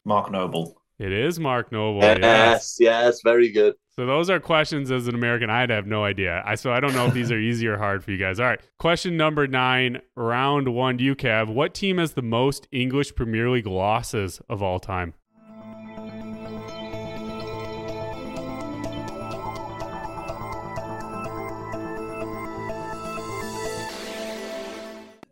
Mark 0.04 0.30
Noble. 0.30 0.81
It 1.02 1.12
is 1.12 1.40
Mark 1.40 1.72
Noble. 1.72 2.00
Yes. 2.00 2.20
yes, 2.20 2.76
yes, 2.78 3.20
very 3.24 3.50
good. 3.50 3.74
So 3.96 4.06
those 4.06 4.30
are 4.30 4.38
questions 4.38 4.92
as 4.92 5.08
an 5.08 5.16
American. 5.16 5.50
I'd 5.50 5.68
have 5.68 5.84
no 5.84 6.04
idea. 6.04 6.44
I 6.46 6.54
so 6.54 6.70
I 6.70 6.78
don't 6.78 6.94
know 6.94 7.06
if 7.08 7.12
these 7.12 7.32
are 7.32 7.38
easy 7.40 7.66
or 7.66 7.76
hard 7.76 8.04
for 8.04 8.12
you 8.12 8.18
guys. 8.18 8.38
All 8.38 8.46
right, 8.46 8.60
question 8.78 9.16
number 9.16 9.48
nine, 9.48 10.00
round 10.14 10.72
one 10.72 10.98
to 10.98 11.02
you, 11.02 11.16
Cav. 11.16 11.52
What 11.52 11.74
team 11.74 11.98
has 11.98 12.12
the 12.12 12.22
most 12.22 12.68
English 12.70 13.16
Premier 13.16 13.50
League 13.50 13.66
losses 13.66 14.40
of 14.48 14.62
all 14.62 14.78
time? 14.78 15.14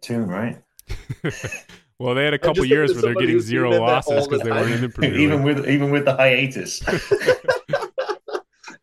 Tune, 0.01 0.27
right? 0.27 0.61
Well, 2.01 2.15
they 2.15 2.25
had 2.25 2.33
a 2.35 2.39
couple 2.39 2.65
years 2.65 2.95
where 2.95 3.03
they're 3.03 3.15
getting 3.15 3.41
zero 3.41 3.69
been 3.71 3.75
in 3.81 3.85
there 3.87 3.95
losses 3.95 4.13
all 4.13 4.23
the 4.23 4.29
because 4.31 4.43
they 4.43 4.51
weren't 4.51 4.73
in 4.73 4.81
the 4.81 4.89
Premier 4.89 5.13
League. 5.13 5.21
even 5.23 5.43
with 5.43 5.69
even 5.69 5.91
with 5.91 6.05
the 6.07 6.15
hiatus. 6.17 6.83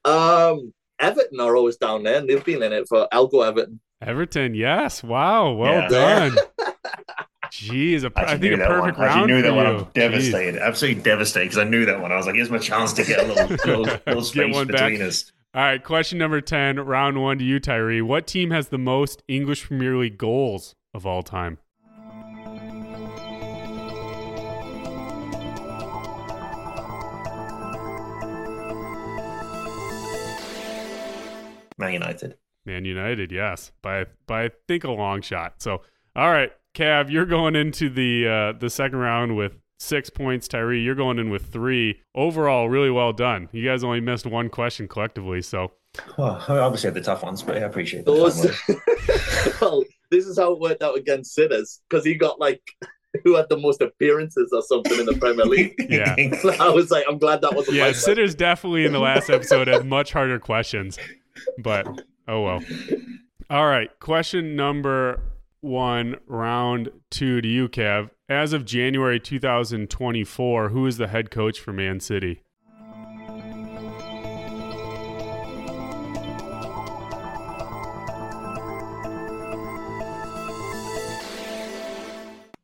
Um, 0.05 0.73
Everton 0.99 1.39
are 1.41 1.55
always 1.57 1.75
down 1.77 2.03
there, 2.03 2.17
and 2.19 2.29
they've 2.29 2.43
been 2.43 2.63
in 2.63 2.71
it 2.71 2.87
for. 2.87 3.07
I'll 3.11 3.27
go 3.27 3.41
Everton. 3.41 3.81
Everton, 4.01 4.55
yes. 4.55 5.03
Wow, 5.03 5.51
well 5.53 5.81
Yeah. 5.81 5.87
done. 5.89 6.37
Jeez, 7.51 8.03
a, 8.03 8.11
I 8.15 8.21
actually 8.21 8.37
think 8.49 8.53
a 8.53 8.57
that 8.57 8.69
one. 8.69 8.79
perfect 8.81 8.99
I 8.99 9.05
actually 9.05 9.19
round 9.19 9.27
knew 9.27 9.37
for 9.41 9.41
that 9.47 9.55
one. 9.55 9.65
you. 9.65 9.71
I'm 9.71 9.85
Jeez. 9.85 9.93
devastated, 9.93 10.61
absolutely 10.61 11.01
devastated, 11.01 11.45
because 11.45 11.57
I 11.57 11.63
knew 11.65 11.85
that 11.85 12.01
one. 12.01 12.11
I 12.11 12.15
was 12.17 12.25
like, 12.25 12.35
"Here's 12.35 12.49
my 12.49 12.57
chance 12.57 12.93
to 12.93 13.03
get 13.03 13.19
a 13.19 13.23
little, 13.27 13.47
little, 13.65 13.99
little 14.07 14.23
space 14.23 14.53
one 14.53 14.67
back. 14.67 14.91
between 14.91 15.01
us." 15.07 15.31
All 15.53 15.61
right, 15.63 15.83
question 15.83 16.19
number 16.19 16.39
10, 16.39 16.79
round 16.79 17.21
one 17.21 17.37
to 17.39 17.43
you, 17.43 17.59
Tyree. 17.59 18.01
What 18.01 18.27
team 18.27 18.51
has 18.51 18.67
the 18.69 18.77
most 18.77 19.23
English 19.27 19.65
Premier 19.65 19.95
League 19.97 20.17
goals 20.17 20.75
of 20.93 21.05
all 21.05 21.23
time? 21.23 21.57
Man 31.77 31.93
United. 31.93 32.35
Man 32.65 32.85
United, 32.85 33.31
yes, 33.31 33.71
by 33.81 34.05
by 34.25 34.45
I 34.45 34.49
think 34.67 34.83
a 34.83 34.91
long 34.91 35.21
shot. 35.21 35.55
So, 35.61 35.81
all 36.15 36.29
right, 36.29 36.51
Cav, 36.75 37.09
you're 37.09 37.25
going 37.25 37.55
into 37.55 37.89
the 37.89 38.27
uh, 38.27 38.59
the 38.59 38.69
second 38.69 38.99
round 38.99 39.37
with 39.37 39.53
six 39.79 40.09
points. 40.09 40.47
Tyree, 40.47 40.81
you're 40.81 40.95
going 40.95 41.19
in 41.19 41.29
with 41.29 41.45
three. 41.45 42.01
Overall, 42.13 42.69
really 42.69 42.91
well 42.91 43.13
done. 43.13 43.49
You 43.51 43.65
guys 43.65 43.83
only 43.83 44.01
missed 44.01 44.25
one 44.25 44.49
question 44.49 44.87
collectively, 44.87 45.41
so 45.41 45.71
Well, 46.17 46.43
I 46.47 46.57
obviously 46.57 46.87
had 46.87 46.95
the 46.95 47.01
tough 47.01 47.23
ones, 47.23 47.41
but 47.41 47.57
I 47.57 47.61
appreciate 47.61 48.05
that. 48.05 48.11
Those, 48.11 48.45
well, 49.61 49.83
this 50.11 50.25
is 50.25 50.37
how 50.37 50.53
it 50.53 50.59
worked 50.59 50.83
out 50.83 50.97
against 50.97 51.33
Sitters 51.33 51.81
because 51.89 52.05
he 52.05 52.15
got 52.15 52.39
like 52.39 52.61
who 53.23 53.35
had 53.35 53.47
the 53.49 53.57
most 53.57 53.81
appearances 53.81 54.51
or 54.53 54.61
something 54.61 54.99
in 54.99 55.05
the 55.05 55.13
Premier 55.13 55.45
League. 55.47 55.73
Yeah. 55.89 56.15
So 56.41 56.53
I 56.59 56.69
was 56.69 56.91
like, 56.91 57.05
I'm 57.09 57.17
glad 57.17 57.41
that 57.41 57.55
wasn't 57.55 57.77
yeah, 57.77 57.85
my 57.85 57.91
Sitters 57.93 58.35
definitely 58.35 58.85
in 58.85 58.91
the 58.93 58.99
last 58.99 59.29
episode 59.29 59.67
had 59.67 59.85
much 59.85 60.11
harder 60.11 60.39
questions, 60.39 60.97
but 61.57 61.87
oh 62.27 62.41
well. 62.41 62.63
All 63.49 63.67
right, 63.67 63.89
question 63.99 64.55
number 64.55 65.21
one, 65.61 66.17
round 66.27 66.89
two 67.09 67.41
to 67.41 67.47
you, 67.47 67.69
Cav. 67.69 68.09
As 68.29 68.51
of 68.53 68.65
January 68.65 69.19
2024, 69.19 70.69
who 70.69 70.85
is 70.85 70.97
the 70.97 71.07
head 71.07 71.31
coach 71.31 71.59
for 71.59 71.71
Man 71.71 71.99
City? 71.99 72.43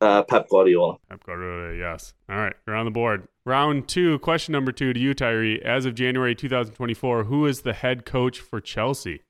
Uh, 0.04 0.22
Pep 0.22 0.48
Guardiola. 0.48 0.98
Pep 1.08 1.24
Guardiola, 1.24 1.74
yes. 1.76 2.14
All 2.28 2.36
right, 2.36 2.54
you're 2.66 2.76
on 2.76 2.84
the 2.84 2.90
board. 2.90 3.26
Round 3.44 3.88
two, 3.88 4.18
question 4.20 4.52
number 4.52 4.72
two 4.72 4.92
to 4.92 5.00
you, 5.00 5.14
Tyree. 5.14 5.60
As 5.64 5.86
of 5.86 5.94
January 5.94 6.34
2024, 6.34 7.24
who 7.24 7.46
is 7.46 7.62
the 7.62 7.72
head 7.72 8.04
coach 8.04 8.40
for 8.40 8.60
Chelsea? 8.60 9.22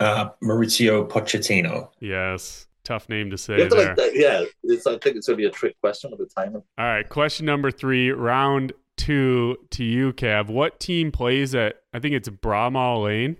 Uh, 0.00 0.28
Maurizio 0.44 1.08
Pochettino. 1.08 1.88
Yes, 1.98 2.68
tough 2.84 3.08
name 3.08 3.30
to 3.30 3.38
say 3.38 3.56
to, 3.56 3.68
there. 3.68 3.96
like, 3.96 4.12
yeah, 4.14 4.44
it's, 4.62 4.86
I 4.86 4.92
think 4.98 5.16
it's 5.16 5.26
going 5.26 5.36
to 5.38 5.42
be 5.42 5.46
a 5.46 5.50
trick 5.50 5.74
question 5.80 6.10
with 6.10 6.20
the 6.20 6.26
timing. 6.26 6.62
All 6.78 6.84
right, 6.84 7.08
question 7.08 7.46
number 7.46 7.72
three, 7.72 8.10
round 8.10 8.72
two 8.98 9.56
to 9.70 9.84
you, 9.84 10.12
Cav. 10.12 10.48
What 10.48 10.78
team 10.80 11.10
plays 11.10 11.54
at, 11.54 11.76
I 11.94 11.98
think 12.00 12.14
it's 12.14 12.28
Bramall 12.28 13.04
Lane? 13.04 13.36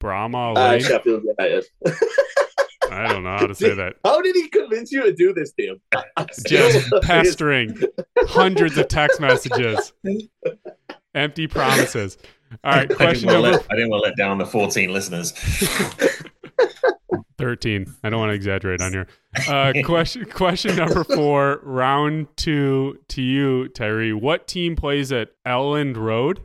Bramall 0.00 0.56
Uh, 0.56 0.70
Lane? 0.70 0.80
Sheffield 0.82 1.24
United. 1.24 1.64
I 2.90 3.08
don't 3.08 3.24
know 3.24 3.36
how 3.36 3.46
to 3.46 3.54
say 3.54 3.74
that. 3.74 3.94
How 4.04 4.20
did 4.20 4.36
he 4.36 4.48
convince 4.48 4.92
you 4.92 5.02
to 5.02 5.12
do 5.12 5.32
this, 5.32 5.52
Tim? 5.52 5.80
Just 6.46 6.90
pestering 7.02 7.76
hundreds 8.28 8.76
of 8.76 8.88
text 8.88 9.20
messages, 9.20 9.92
empty 11.14 11.46
promises. 11.46 12.18
All 12.62 12.72
right, 12.72 12.78
I 12.82 12.86
didn't, 12.86 12.96
question 12.96 13.26
want 13.26 13.36
to 13.36 13.42
number 13.42 13.58
let, 13.58 13.66
I 13.70 13.74
didn't 13.74 13.90
want 13.90 14.04
to 14.04 14.08
let 14.10 14.16
down 14.16 14.38
the 14.38 14.46
14 14.46 14.92
listeners. 14.92 15.32
13. 17.38 17.92
I 18.02 18.10
don't 18.10 18.20
want 18.20 18.30
to 18.30 18.34
exaggerate 18.34 18.80
on 18.80 18.92
here. 18.92 19.08
Uh, 19.48 19.72
question 19.84 20.24
question 20.26 20.76
number 20.76 21.04
four, 21.04 21.60
round 21.62 22.28
two 22.36 23.00
to 23.08 23.22
you, 23.22 23.68
Tyree. 23.68 24.12
What 24.12 24.46
team 24.46 24.76
plays 24.76 25.12
at 25.12 25.30
Elland 25.44 25.96
Road? 25.96 26.40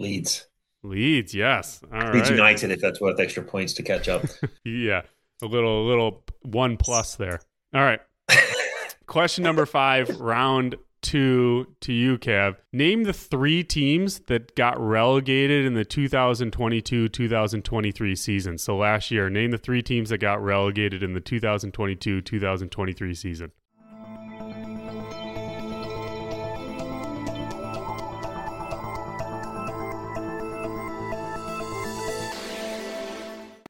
Leeds. 0.00 0.46
Leeds, 0.84 1.34
yes. 1.34 1.80
All 1.92 1.98
Leeds 2.12 2.30
right. 2.30 2.30
United, 2.30 2.70
if 2.70 2.80
that's 2.80 3.00
worth 3.00 3.18
extra 3.18 3.42
points 3.42 3.72
to 3.74 3.82
catch 3.82 4.08
up. 4.08 4.22
Yeah, 4.64 5.02
a 5.42 5.46
little 5.46 5.86
little 5.86 6.24
one 6.42 6.76
plus 6.76 7.16
there. 7.16 7.40
All 7.74 7.82
right. 7.82 8.00
Question 9.06 9.44
number 9.44 9.66
five, 9.66 10.20
round 10.20 10.76
two 11.00 11.66
to 11.80 11.92
you, 11.92 12.18
Cav. 12.18 12.56
Name 12.72 13.04
the 13.04 13.12
three 13.12 13.62
teams 13.62 14.20
that 14.26 14.54
got 14.54 14.78
relegated 14.78 15.64
in 15.64 15.74
the 15.74 15.84
2022 15.84 17.08
2023 17.08 18.16
season. 18.16 18.58
So 18.58 18.76
last 18.76 19.10
year, 19.10 19.30
name 19.30 19.50
the 19.50 19.58
three 19.58 19.82
teams 19.82 20.10
that 20.10 20.18
got 20.18 20.42
relegated 20.42 21.02
in 21.02 21.14
the 21.14 21.20
2022 21.20 22.20
2023 22.20 23.14
season. 23.14 23.52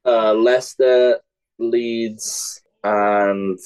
Uh, 0.04 0.32
Leicester, 0.32 1.20
Leeds, 1.58 2.62
and 2.84 3.58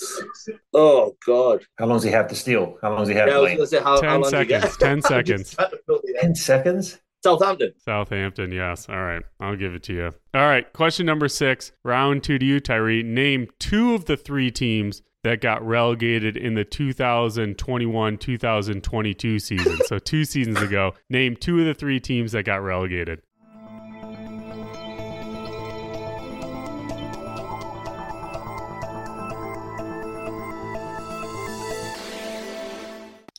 oh 0.75 1.15
god, 1.27 1.65
How 1.79 1.87
long 1.87 1.97
does 1.97 2.05
he 2.05 2.11
have 2.11 2.29
to 2.29 2.35
steal? 2.35 2.79
How 2.83 2.91
long 2.91 3.01
does 3.01 3.09
he 3.09 3.15
have 3.15 3.29
yeah, 3.29 3.35
I 3.35 3.37
to 3.37 3.43
was 3.43 3.49
going 3.51 3.59
to 3.61 3.67
say 3.67 3.79
how, 3.83 3.95
how 3.97 4.01
10 4.01 4.21
long 4.23 4.31
do 4.31 4.45
get? 4.47 4.63
seconds. 4.63 4.77
10 4.79 5.03
seconds. 5.03 5.57
had 5.59 5.69
to 5.71 5.79
know 5.89 6.01
the 6.03 6.19
10 6.21 6.35
seconds? 6.35 6.99
Southampton. 7.23 7.73
Southampton, 7.79 8.51
yes. 8.51 8.89
All 8.89 8.97
right. 9.01 9.23
I'll 9.39 9.55
give 9.57 9.75
it 9.75 9.85
to 9.85 9.93
you. 9.93 10.07
All 10.35 10.41
right. 10.41 10.71
Question 10.73 11.07
number 11.07 11.29
six, 11.29 11.71
round 11.85 12.25
two 12.25 12.37
to 12.39 12.45
you, 12.45 12.59
Tyree. 12.59 13.05
Name 13.05 13.47
two 13.61 13.95
of 13.95 14.07
the 14.07 14.17
three 14.17 14.51
teams 14.51 15.03
that 15.23 15.41
got 15.41 15.65
relegated 15.65 16.37
in 16.37 16.55
the 16.55 16.65
2021 16.65 18.19
2022 18.19 19.39
season. 19.39 19.79
so, 19.87 19.99
two 20.01 20.25
seasons 20.25 20.61
ago. 20.61 20.95
Name 21.09 21.37
two 21.37 21.61
of 21.61 21.67
the 21.67 21.75
three 21.75 22.01
teams 22.01 22.33
that 22.33 22.45
got 22.45 22.57
relegated. 22.63 23.23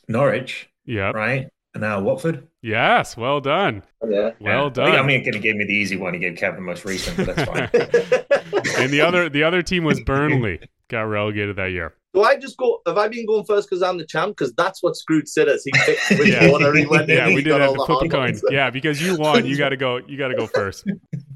Norwich, 0.08 0.68
Yeah. 0.84 1.10
right? 1.12 1.48
And 1.74 1.80
now 1.80 2.00
Watford. 2.00 2.46
Yes. 2.62 3.16
Well 3.16 3.40
done. 3.40 3.82
Oh, 4.00 4.08
yeah. 4.08 4.30
Well 4.40 4.64
Yeah. 4.64 4.70
done. 4.70 4.92
I 4.92 5.02
mean, 5.02 5.24
he 5.24 5.30
gave 5.38 5.56
me 5.56 5.64
the 5.64 5.74
easy 5.74 5.96
one. 5.96 6.14
He 6.14 6.20
gave 6.20 6.34
Kev 6.34 6.54
the 6.54 6.60
most 6.62 6.84
recent, 6.84 7.16
but 7.16 7.34
that's 7.34 7.44
fine. 7.44 7.68
and 8.78 8.92
the 8.92 9.00
other 9.00 9.28
the 9.28 9.42
other 9.42 9.62
team 9.62 9.84
was 9.84 10.00
Burnley. 10.00 10.60
Got 10.88 11.02
relegated 11.02 11.56
that 11.56 11.72
year. 11.72 11.94
Do 12.14 12.22
I 12.22 12.36
just 12.36 12.56
go? 12.56 12.80
Have 12.86 12.96
I 12.96 13.08
been 13.08 13.26
going 13.26 13.44
first 13.44 13.68
because 13.68 13.82
I'm 13.82 13.98
the 13.98 14.06
champ? 14.06 14.36
Because 14.36 14.54
that's 14.54 14.82
what 14.84 14.96
screwed 14.96 15.28
Sitters. 15.28 15.64
He 15.64 15.72
picked 15.84 16.10
which 16.20 16.28
Yeah. 16.28 16.48
order 16.50 16.72
he 16.74 16.86
went 16.86 17.10
in. 17.10 17.16
Yeah, 17.16 17.26
we 17.26 17.42
did 17.42 17.60
have 17.60 17.72
to 17.72 17.76
the 17.76 17.84
flip 17.86 18.02
a 18.02 18.08
coin. 18.08 18.40
Yeah, 18.50 18.70
because 18.70 19.02
you 19.02 19.16
won, 19.16 19.44
you 19.44 19.56
got 19.58 19.70
to 19.70 19.76
go. 19.76 19.96
You 19.96 20.16
got 20.16 20.28
to 20.28 20.36
go 20.36 20.46
first. 20.46 20.86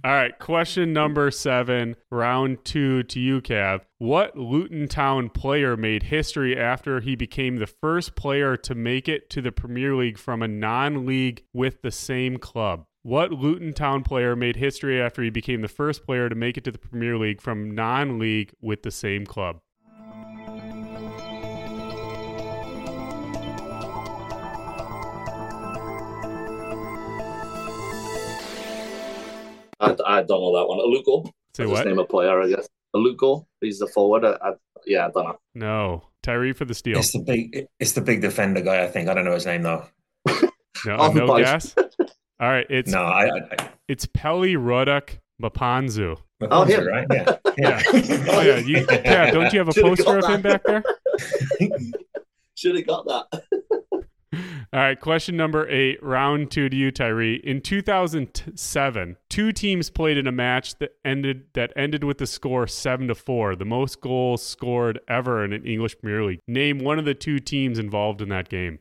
All 0.05 0.13
right, 0.13 0.39
question 0.39 0.93
number 0.93 1.33
seven, 1.33 1.97
round 2.13 2.65
two 2.65 3.03
to 3.03 3.19
you, 3.19 3.41
Cav. 3.41 3.81
What 3.99 4.39
Luton 4.39 4.87
Town 4.87 5.29
player 5.29 5.77
made 5.77 6.05
history 6.05 6.57
after 6.57 7.01
he 7.01 7.17
became 7.17 7.57
the 7.57 7.67
first 7.67 8.15
player 8.15 8.57
to 8.59 8.75
make 8.77 9.09
it 9.09 9.29
to 9.31 9.43
the 9.43 9.51
Premier 9.51 9.97
League 9.97 10.17
from 10.19 10.41
a 10.43 10.49
non-league 10.49 11.43
with 11.53 11.83
the 11.83 11.91
same 11.91 12.37
club? 12.37 12.85
What 13.03 13.33
Luton 13.33 13.73
Town 13.73 14.05
player 14.05 14.37
made 14.37 14.55
history 14.57 15.01
after 15.03 15.23
he 15.23 15.31
became 15.31 15.63
the 15.63 15.69
first 15.69 16.05
player 16.07 16.29
to 16.29 16.35
make 16.37 16.57
it 16.57 16.65
to 16.65 16.71
the 16.71 16.79
Premier 16.79 17.19
League 17.19 17.41
from 17.41 17.75
non-league 17.75 18.53
with 18.61 18.85
the 18.85 18.91
same 18.93 19.27
club? 19.27 19.61
I, 29.81 29.97
I 30.07 30.23
don't 30.23 30.41
know 30.41 30.57
that 30.59 30.67
one. 30.69 30.79
A 30.79 30.83
Lugo. 30.83 31.25
Say 31.55 31.65
Just 31.65 31.73
what? 31.73 31.87
name 31.87 31.99
a 31.99 32.05
player, 32.05 32.41
I 32.41 32.49
guess. 32.49 32.69
A 32.95 32.99
Lugo. 32.99 33.47
He's 33.61 33.79
the 33.79 33.87
forward. 33.89 34.25
I, 34.25 34.37
I, 34.43 34.53
yeah, 34.87 35.07
I 35.07 35.11
don't 35.11 35.25
know. 35.25 35.39
No, 35.55 36.03
Tyree 36.23 36.53
for 36.53 36.65
the 36.65 36.75
steal. 36.75 36.99
It's 36.99 37.13
the 37.13 37.21
big, 37.21 37.67
it's 37.81 37.93
the 37.93 38.01
big 38.01 38.21
defender 38.21 38.61
guy. 38.61 38.83
I 38.85 38.89
think 38.89 39.09
I 39.09 39.15
don't 39.15 39.25
know 39.25 39.35
his 39.35 39.47
name 39.47 39.63
though. 39.63 39.85
No, 40.87 40.97
Off 40.97 41.15
no 41.15 41.27
post. 41.27 41.45
guess. 41.45 41.75
All 42.41 42.49
right, 42.49 42.67
it's 42.71 42.91
No, 42.93 43.03
I, 43.03 43.27
I, 43.27 43.41
I 43.59 43.69
it's 43.89 44.07
Pelly 44.07 44.55
Ruddock 44.57 45.19
Mpanzu. 45.43 46.17
Oh, 46.41 46.47
Mpanzu, 46.47 46.69
him. 46.69 46.87
right? 46.87 47.07
Yeah, 47.11 47.37
Yeah. 47.59 47.83
Oh 48.31 48.41
yeah, 48.43 48.59
you, 48.59 48.87
yeah. 48.91 49.31
Don't 49.33 49.53
you 49.53 49.59
have 49.59 49.69
a 49.69 49.73
Should've 49.73 49.97
poster 49.97 50.21
got 50.21 50.25
of 50.25 50.31
him 50.31 50.43
back 50.43 50.63
there? 50.65 50.83
Should 52.55 52.77
have 52.77 52.87
got 52.87 53.07
that. 53.07 53.43
All 54.35 54.81
right, 54.81 55.01
question 55.01 55.37
number 55.37 55.67
eight, 55.69 56.03
round 56.03 56.51
two 56.51 56.69
to 56.69 56.77
you, 56.77 56.91
Tyree. 56.91 57.41
In 57.43 57.63
2007, 57.63 59.17
two 59.31 59.53
teams 59.53 59.89
played 59.89 60.19
in 60.19 60.27
a 60.27 60.33
match 60.33 60.79
that 60.79 60.91
ended 61.05 61.45
that 61.55 61.73
ended 61.75 62.05
with 62.05 62.19
the 62.19 62.27
score 62.27 62.67
seven 62.67 63.09
to 63.09 63.15
four, 63.15 63.57
the 63.57 63.65
most 63.65 64.03
goals 64.03 64.43
scored 64.43 65.01
ever 65.09 65.43
in 65.43 65.55
an 65.55 65.65
English 65.65 65.99
Premier 65.99 66.25
League. 66.25 66.41
Name 66.47 66.81
one 66.81 66.99
of 66.99 67.07
the 67.07 67.15
two 67.15 67.39
teams 67.39 67.79
involved 67.79 68.21
in 68.21 68.29
that 68.29 68.51
game. 68.51 68.81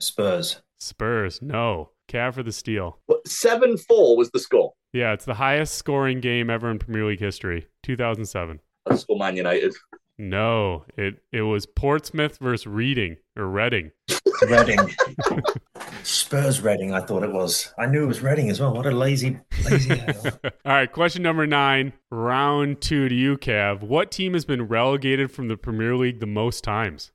Spurs. 0.00 0.60
Spurs. 0.80 1.40
No. 1.40 1.90
Cav 2.08 2.34
for 2.34 2.42
the 2.42 2.50
steal. 2.50 2.98
Seven 3.26 3.76
four 3.76 4.16
was 4.16 4.30
the 4.32 4.40
score. 4.40 4.72
Yeah, 4.92 5.12
it's 5.12 5.24
the 5.24 5.34
highest 5.34 5.74
scoring 5.74 6.20
game 6.20 6.50
ever 6.50 6.70
in 6.70 6.78
Premier 6.78 7.06
League 7.06 7.20
history. 7.20 7.68
2007. 7.84 8.60
Let's 8.86 9.04
go 9.04 9.16
Man 9.16 9.36
United. 9.36 9.74
No, 10.18 10.84
it 10.96 11.22
it 11.32 11.42
was 11.42 11.64
Portsmouth 11.64 12.38
versus 12.38 12.66
Reading 12.66 13.16
or 13.38 13.46
Reading. 13.46 13.92
Reading. 14.42 14.78
Spurs 16.02 16.60
Reading, 16.60 16.92
I 16.92 17.00
thought 17.00 17.22
it 17.22 17.32
was. 17.32 17.72
I 17.78 17.86
knew 17.86 18.02
it 18.02 18.06
was 18.06 18.20
Reading 18.20 18.50
as 18.50 18.60
well. 18.60 18.74
What 18.74 18.86
a 18.86 18.90
lazy, 18.90 19.38
lazy. 19.64 19.92
All 20.44 20.50
right, 20.64 20.90
question 20.90 21.22
number 21.22 21.46
nine, 21.46 21.92
round 22.10 22.80
two 22.80 23.08
to 23.08 23.14
you, 23.14 23.38
Cav. 23.38 23.82
What 23.82 24.10
team 24.10 24.34
has 24.34 24.44
been 24.44 24.68
relegated 24.68 25.30
from 25.30 25.48
the 25.48 25.56
Premier 25.56 25.96
League 25.96 26.20
the 26.20 26.26
most 26.26 26.64
times? 26.64 27.12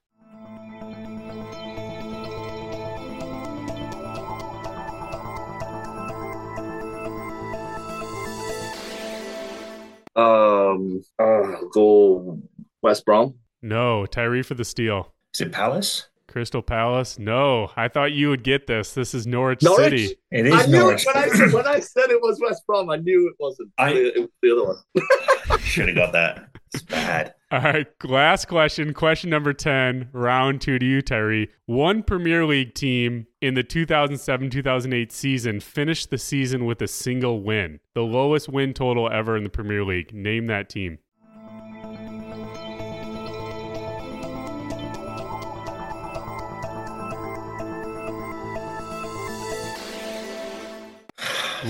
Um, 10.15 11.01
uh, 11.19 11.57
go 11.73 12.39
West 12.81 13.05
Brom. 13.05 13.35
No, 13.61 14.05
Tyree 14.05 14.43
for 14.43 14.53
the 14.53 14.65
steal. 14.65 15.13
Is 15.33 15.41
it 15.41 15.51
Palace? 15.51 16.07
Crystal 16.27 16.61
Palace? 16.61 17.17
No, 17.17 17.71
I 17.77 17.87
thought 17.87 18.11
you 18.11 18.29
would 18.29 18.43
get 18.43 18.67
this. 18.67 18.93
This 18.93 19.13
is 19.13 19.25
Norwich, 19.25 19.61
Norwich? 19.63 19.83
City. 19.85 20.15
It 20.31 20.47
is 20.47 20.53
I 20.53 20.65
knew 20.65 20.79
Norwich. 20.79 21.05
it 21.07 21.15
when 21.15 21.17
I, 21.17 21.53
when 21.53 21.67
I 21.67 21.79
said 21.79 22.09
it 22.09 22.21
was 22.21 22.39
West 22.41 22.65
Brom. 22.67 22.89
I 22.89 22.97
knew 22.97 23.27
it 23.29 23.35
wasn't. 23.39 23.71
I- 23.77 23.91
it 23.93 24.17
was 24.19 24.29
the 24.41 24.51
other 24.51 24.65
one. 24.65 25.59
Should 25.61 25.87
have 25.87 25.95
got 25.97 26.11
that. 26.13 26.49
It's 26.73 26.83
bad. 26.83 27.33
All 27.55 27.61
right, 27.61 27.87
last 28.03 28.49
question. 28.49 28.93
Question 28.93 29.29
number 29.29 29.53
10, 29.53 30.09
round 30.11 30.59
two 30.59 30.77
to 30.77 30.85
you, 30.85 31.01
Tyree. 31.01 31.47
One 31.67 32.03
Premier 32.03 32.43
League 32.45 32.73
team 32.73 33.27
in 33.39 33.53
the 33.53 33.63
2007 33.63 34.49
2008 34.49 35.09
season 35.09 35.61
finished 35.61 36.09
the 36.09 36.17
season 36.17 36.65
with 36.65 36.81
a 36.81 36.87
single 36.87 37.41
win, 37.43 37.79
the 37.93 38.01
lowest 38.01 38.49
win 38.49 38.73
total 38.73 39.09
ever 39.09 39.37
in 39.37 39.45
the 39.45 39.49
Premier 39.49 39.85
League. 39.85 40.13
Name 40.13 40.47
that 40.47 40.67
team. 40.67 40.97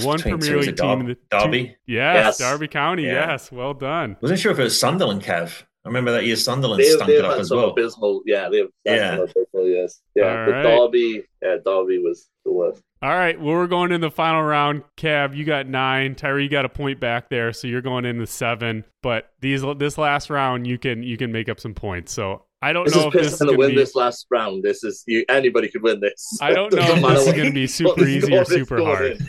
One 0.02 0.20
Premier 0.20 0.58
League 0.58 0.76
team 0.76 0.76
Derby? 0.76 1.00
in 1.02 1.06
the 1.08 1.18
Derby? 1.30 1.76
Yes, 1.86 2.16
Yes. 2.26 2.38
Derby 2.40 2.68
County. 2.68 3.04
Yeah. 3.04 3.32
Yes, 3.32 3.52
well 3.52 3.74
done. 3.74 4.18
Wasn't 4.20 4.40
sure 4.40 4.52
if 4.52 4.60
it 4.60 4.64
was 4.64 4.78
Sunderland, 4.78 5.24
Kev. 5.24 5.64
I 5.86 5.88
remember 5.88 6.12
that 6.14 6.26
year 6.26 6.36
Sunderland 6.36 6.82
They, 6.82 6.90
stunk 6.90 7.08
they've 7.08 7.20
it 7.20 7.26
up 7.26 7.38
as 7.40 7.52
well. 7.52 7.70
abysmal. 7.70 8.24
Yeah, 8.26 8.50
they've 8.50 8.68
Yeah. 8.86 9.12
some 9.18 9.20
abysmal 9.26 9.66
years. 9.68 10.02
Yeah, 10.16 10.24
All 10.40 10.46
the 10.48 10.52
right. 10.52 10.64
Derby. 10.64 11.24
Yeah, 11.44 11.58
Derby 11.64 12.00
was 12.00 12.28
the 12.44 12.52
worst. 12.52 12.82
All 13.04 13.12
right, 13.12 13.40
well, 13.40 13.54
we're 13.54 13.68
going 13.68 13.92
in 13.92 14.02
the 14.02 14.10
final 14.10 14.42
round. 14.42 14.82
Cav, 14.98 15.36
you 15.36 15.46
got 15.46 15.68
nine. 15.68 16.16
Tyree, 16.16 16.44
you 16.44 16.50
got 16.50 16.66
a 16.66 16.70
point 16.70 17.00
back 17.00 17.30
there, 17.30 17.54
so 17.54 17.68
you're 17.68 17.82
going 17.84 18.04
into 18.04 18.26
seven. 18.26 18.84
But 19.04 19.30
these 19.42 19.64
this 19.78 19.98
last 20.00 20.32
round, 20.32 20.66
you 20.66 20.80
can 20.80 21.04
you 21.04 21.18
can 21.18 21.32
make 21.32 21.48
up 21.50 21.60
some 21.60 21.76
points. 21.76 22.12
So 22.14 22.46
I 22.64 22.74
don't 22.74 22.86
This 22.86 22.96
know 22.96 23.02
is 23.02 23.06
if 23.08 23.14
this 23.14 23.28
is 23.28 23.34
pissing 23.36 23.40
to 23.40 23.46
going 23.46 23.58
win 23.60 23.70
to 23.70 23.76
be. 23.76 23.82
this 23.82 23.94
last 23.96 24.26
round. 24.32 24.64
This 24.64 24.84
is 24.84 25.04
you. 25.06 25.24
Anybody 25.30 25.68
could 25.68 25.84
win 25.84 26.00
this. 26.00 26.40
I 26.42 26.52
don't 26.52 26.74
know 26.74 26.82
if 26.82 27.02
this 27.04 27.28
is 27.28 27.34
going 27.34 27.46
to 27.50 27.54
be 27.54 27.68
super 27.68 28.02
the 28.02 28.08
easy 28.08 28.36
or 28.36 28.44
super 28.46 28.84
hard. 28.84 29.20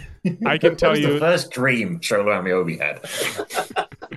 I 0.47 0.57
can 0.57 0.71
That 0.71 0.79
tell 0.79 0.91
was 0.93 1.01
you. 1.01 1.13
the 1.15 1.19
first 1.21 1.51
dream 1.51 2.01
Shola 2.01 2.41
Ameobi 2.43 2.81
had. 2.81 3.87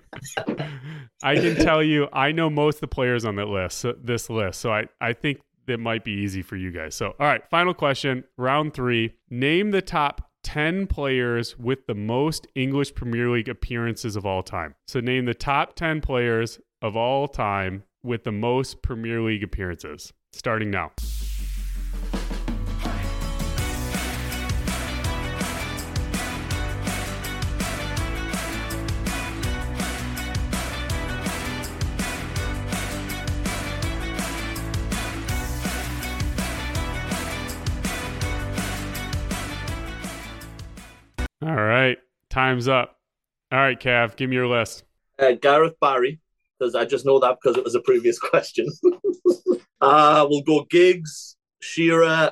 I 1.23 1.35
can 1.35 1.55
tell 1.55 1.83
you, 1.83 2.07
I 2.13 2.31
know 2.31 2.49
most 2.49 2.75
of 2.75 2.81
the 2.81 2.87
players 2.87 3.25
on 3.25 3.35
that 3.35 3.47
list, 3.47 3.79
so- 3.79 3.95
this 4.01 4.29
list, 4.29 4.59
so 4.61 4.71
I, 4.71 4.85
I 5.01 5.13
think 5.13 5.39
that 5.67 5.79
might 5.79 6.03
be 6.03 6.11
easy 6.11 6.41
for 6.41 6.55
you 6.55 6.71
guys. 6.71 6.95
So, 6.95 7.07
all 7.19 7.27
right, 7.27 7.41
final 7.49 7.73
question, 7.73 8.23
round 8.37 8.73
three. 8.73 9.13
Name 9.29 9.71
the 9.71 9.81
top 9.81 10.29
10 10.43 10.87
players 10.87 11.59
with 11.59 11.85
the 11.85 11.93
most 11.93 12.47
English 12.55 12.95
Premier 12.95 13.29
League 13.29 13.49
appearances 13.49 14.15
of 14.15 14.25
all 14.25 14.41
time. 14.41 14.75
So, 14.87 14.99
name 14.99 15.25
the 15.25 15.33
top 15.33 15.75
10 15.75 16.01
players 16.01 16.59
of 16.81 16.95
all 16.95 17.27
time 17.27 17.83
with 18.03 18.23
the 18.23 18.31
most 18.31 18.81
Premier 18.81 19.21
League 19.21 19.43
appearances, 19.43 20.13
starting 20.33 20.71
now. 20.71 20.91
Time's 42.29 42.67
up. 42.67 42.97
All 43.51 43.59
right, 43.59 43.79
Cav, 43.79 44.15
give 44.15 44.29
me 44.29 44.35
your 44.35 44.47
list. 44.47 44.83
Uh, 45.17 45.31
Gareth 45.33 45.75
Barry, 45.81 46.19
because 46.57 46.75
I 46.75 46.85
just 46.85 47.05
know 47.05 47.19
that 47.19 47.37
because 47.41 47.57
it 47.57 47.63
was 47.63 47.75
a 47.75 47.81
previous 47.81 48.19
question. 48.19 48.67
uh, 49.81 50.25
we'll 50.29 50.41
go 50.41 50.65
Giggs, 50.69 51.35
Shearer, 51.61 52.31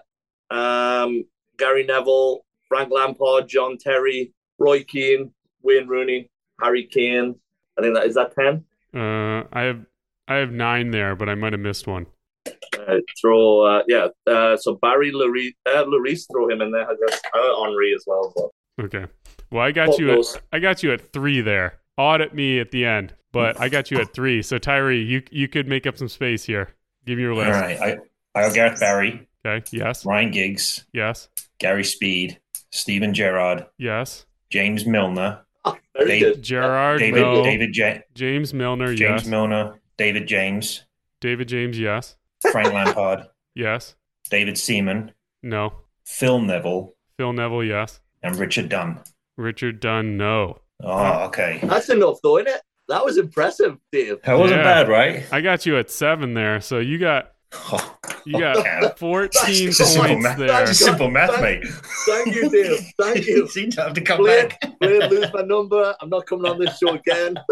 um, 0.51 1.25
Gary 1.57 1.86
Neville, 1.86 2.45
Frank 2.67 2.91
Lampard, 2.91 3.47
John 3.47 3.77
Terry, 3.77 4.33
Roy 4.60 4.83
Keane, 4.83 5.31
Wayne 5.62 5.88
Rooney, 5.88 6.29
Harry 6.62 6.86
Kane. 6.86 7.36
I 7.77 7.81
think 7.81 7.95
that 7.95 8.05
is 8.05 8.15
that 8.15 8.33
ten. 8.36 8.63
Uh, 8.93 9.43
I 9.51 9.62
have 9.63 9.86
I 10.27 10.36
have 10.36 10.51
nine 10.51 10.91
there, 10.91 11.15
but 11.15 11.29
I 11.29 11.36
might 11.36 11.53
have 11.53 11.62
missed 11.62 11.88
one. 11.88 12.05
Uh, 12.47 12.97
throw 13.19 13.62
uh, 13.62 13.83
yeah. 13.88 14.07
Uh, 14.25 14.55
so 14.55 14.75
Barry, 14.75 15.12
Lloris, 15.12 15.53
uh, 15.65 15.83
Lloris, 15.83 16.25
throw 16.31 16.49
him 16.49 16.62
in 16.62 16.71
there. 16.71 16.89
I 16.89 16.95
guess 17.07 17.21
uh, 17.33 17.62
Henri 17.62 17.93
as 17.93 18.03
well. 18.07 18.33
But 18.36 18.49
Okay. 18.79 19.05
Well, 19.51 19.63
I 19.63 19.71
got 19.71 19.88
Both 19.88 19.99
you. 19.99 20.12
At. 20.12 20.41
I 20.51 20.60
got 20.60 20.83
you 20.83 20.91
at 20.93 21.12
three 21.13 21.41
there. 21.41 21.79
Audit 21.97 22.33
me 22.33 22.60
at 22.60 22.71
the 22.71 22.86
end, 22.86 23.13
but 23.31 23.60
I 23.60 23.69
got 23.69 23.89
you 23.91 23.99
at 23.99 24.13
three. 24.13 24.41
So 24.41 24.57
Tyree, 24.57 25.01
you 25.01 25.23
you 25.31 25.47
could 25.47 25.67
make 25.67 25.88
up 25.88 25.97
some 25.97 26.10
space 26.10 26.43
here. 26.43 26.69
Give 27.05 27.17
me 27.17 27.23
your 27.23 27.31
All 27.33 27.38
list. 27.39 27.51
right. 27.60 27.79
I, 27.79 27.97
I 28.39 28.41
got 28.47 28.53
Gareth 28.53 28.79
Barry, 28.79 29.27
Okay. 29.45 29.63
Yes. 29.71 30.05
Ryan 30.05 30.31
Giggs, 30.31 30.86
Yes. 30.93 31.29
Gary 31.60 31.83
Speed, 31.86 32.39
Steven 32.71 33.13
Gerrard, 33.13 33.65
Yes. 33.77 34.25
James 34.49 34.86
Milner, 34.86 35.39
very 35.95 36.07
Dave- 36.07 36.21
good. 36.21 36.41
Gerrard. 36.43 36.99
David 36.99 37.21
no. 37.21 37.43
David 37.43 37.75
Ja- 37.75 37.99
James 38.13 38.53
Milner. 38.53 38.93
James 38.93 39.23
yes. 39.23 39.25
Milner, 39.27 39.79
David 39.97 40.27
James, 40.27 40.83
David 41.21 41.47
James. 41.47 41.79
Yes. 41.79 42.15
Frank 42.51 42.73
Lampard, 42.73 43.23
Yes. 43.55 43.95
David 44.29 44.57
Seaman, 44.57 45.13
No. 45.41 45.73
Phil 46.05 46.39
Neville, 46.41 46.93
Phil 47.17 47.33
Neville. 47.33 47.63
Yes. 47.63 48.01
and 48.21 48.36
Richard 48.36 48.69
Dunne. 48.69 48.99
Richard 49.38 49.80
Dunne. 49.80 50.17
No. 50.17 50.60
Oh, 50.84 51.26
okay. 51.26 51.60
That's 51.63 51.89
enough, 51.89 52.17
though, 52.23 52.38
isn't 52.38 52.47
it? 52.50 52.62
That 52.89 53.04
was 53.04 53.17
impressive, 53.17 53.78
Dave. 53.91 54.21
That 54.23 54.38
wasn't 54.38 54.60
Yeah. 54.62 54.63
bad, 54.84 54.88
right? 54.89 55.23
I 55.32 55.41
got 55.41 55.65
you 55.65 55.78
at 55.78 55.89
seven 55.91 56.34
there. 56.34 56.62
So 56.62 56.80
you 56.80 56.97
got 56.97 57.32
Oh, 57.71 57.97
you 58.26 58.39
got 58.39 58.58
yeah. 58.58 58.89
fourteen 58.97 59.69
It's 59.69 59.80
a 59.80 59.86
simple 59.86 60.08
points 60.10 60.23
math. 60.23 60.38
there. 60.38 60.63
It's 60.63 60.80
simple 60.80 61.10
math, 61.10 61.32
Thank- 61.36 61.63
mate. 61.63 61.73
Thank 62.06 62.36
you, 62.36 62.50
Dave. 62.50 62.80
Thank 63.02 63.26
you. 63.26 63.47
seem 63.47 63.69
to 63.71 63.84
have 63.84 63.93
to 63.93 64.02
come 64.02 64.17
Blaine, 64.17 64.50
back. 64.50 64.80
Blaine, 64.82 65.10
lose 65.10 65.32
my 65.34 65.41
number. 65.43 65.95
I'm 66.02 66.10
not 66.10 66.26
coming 66.26 66.50
on 66.52 66.60
this 66.60 66.78
show 66.78 66.89
again. 66.95 67.36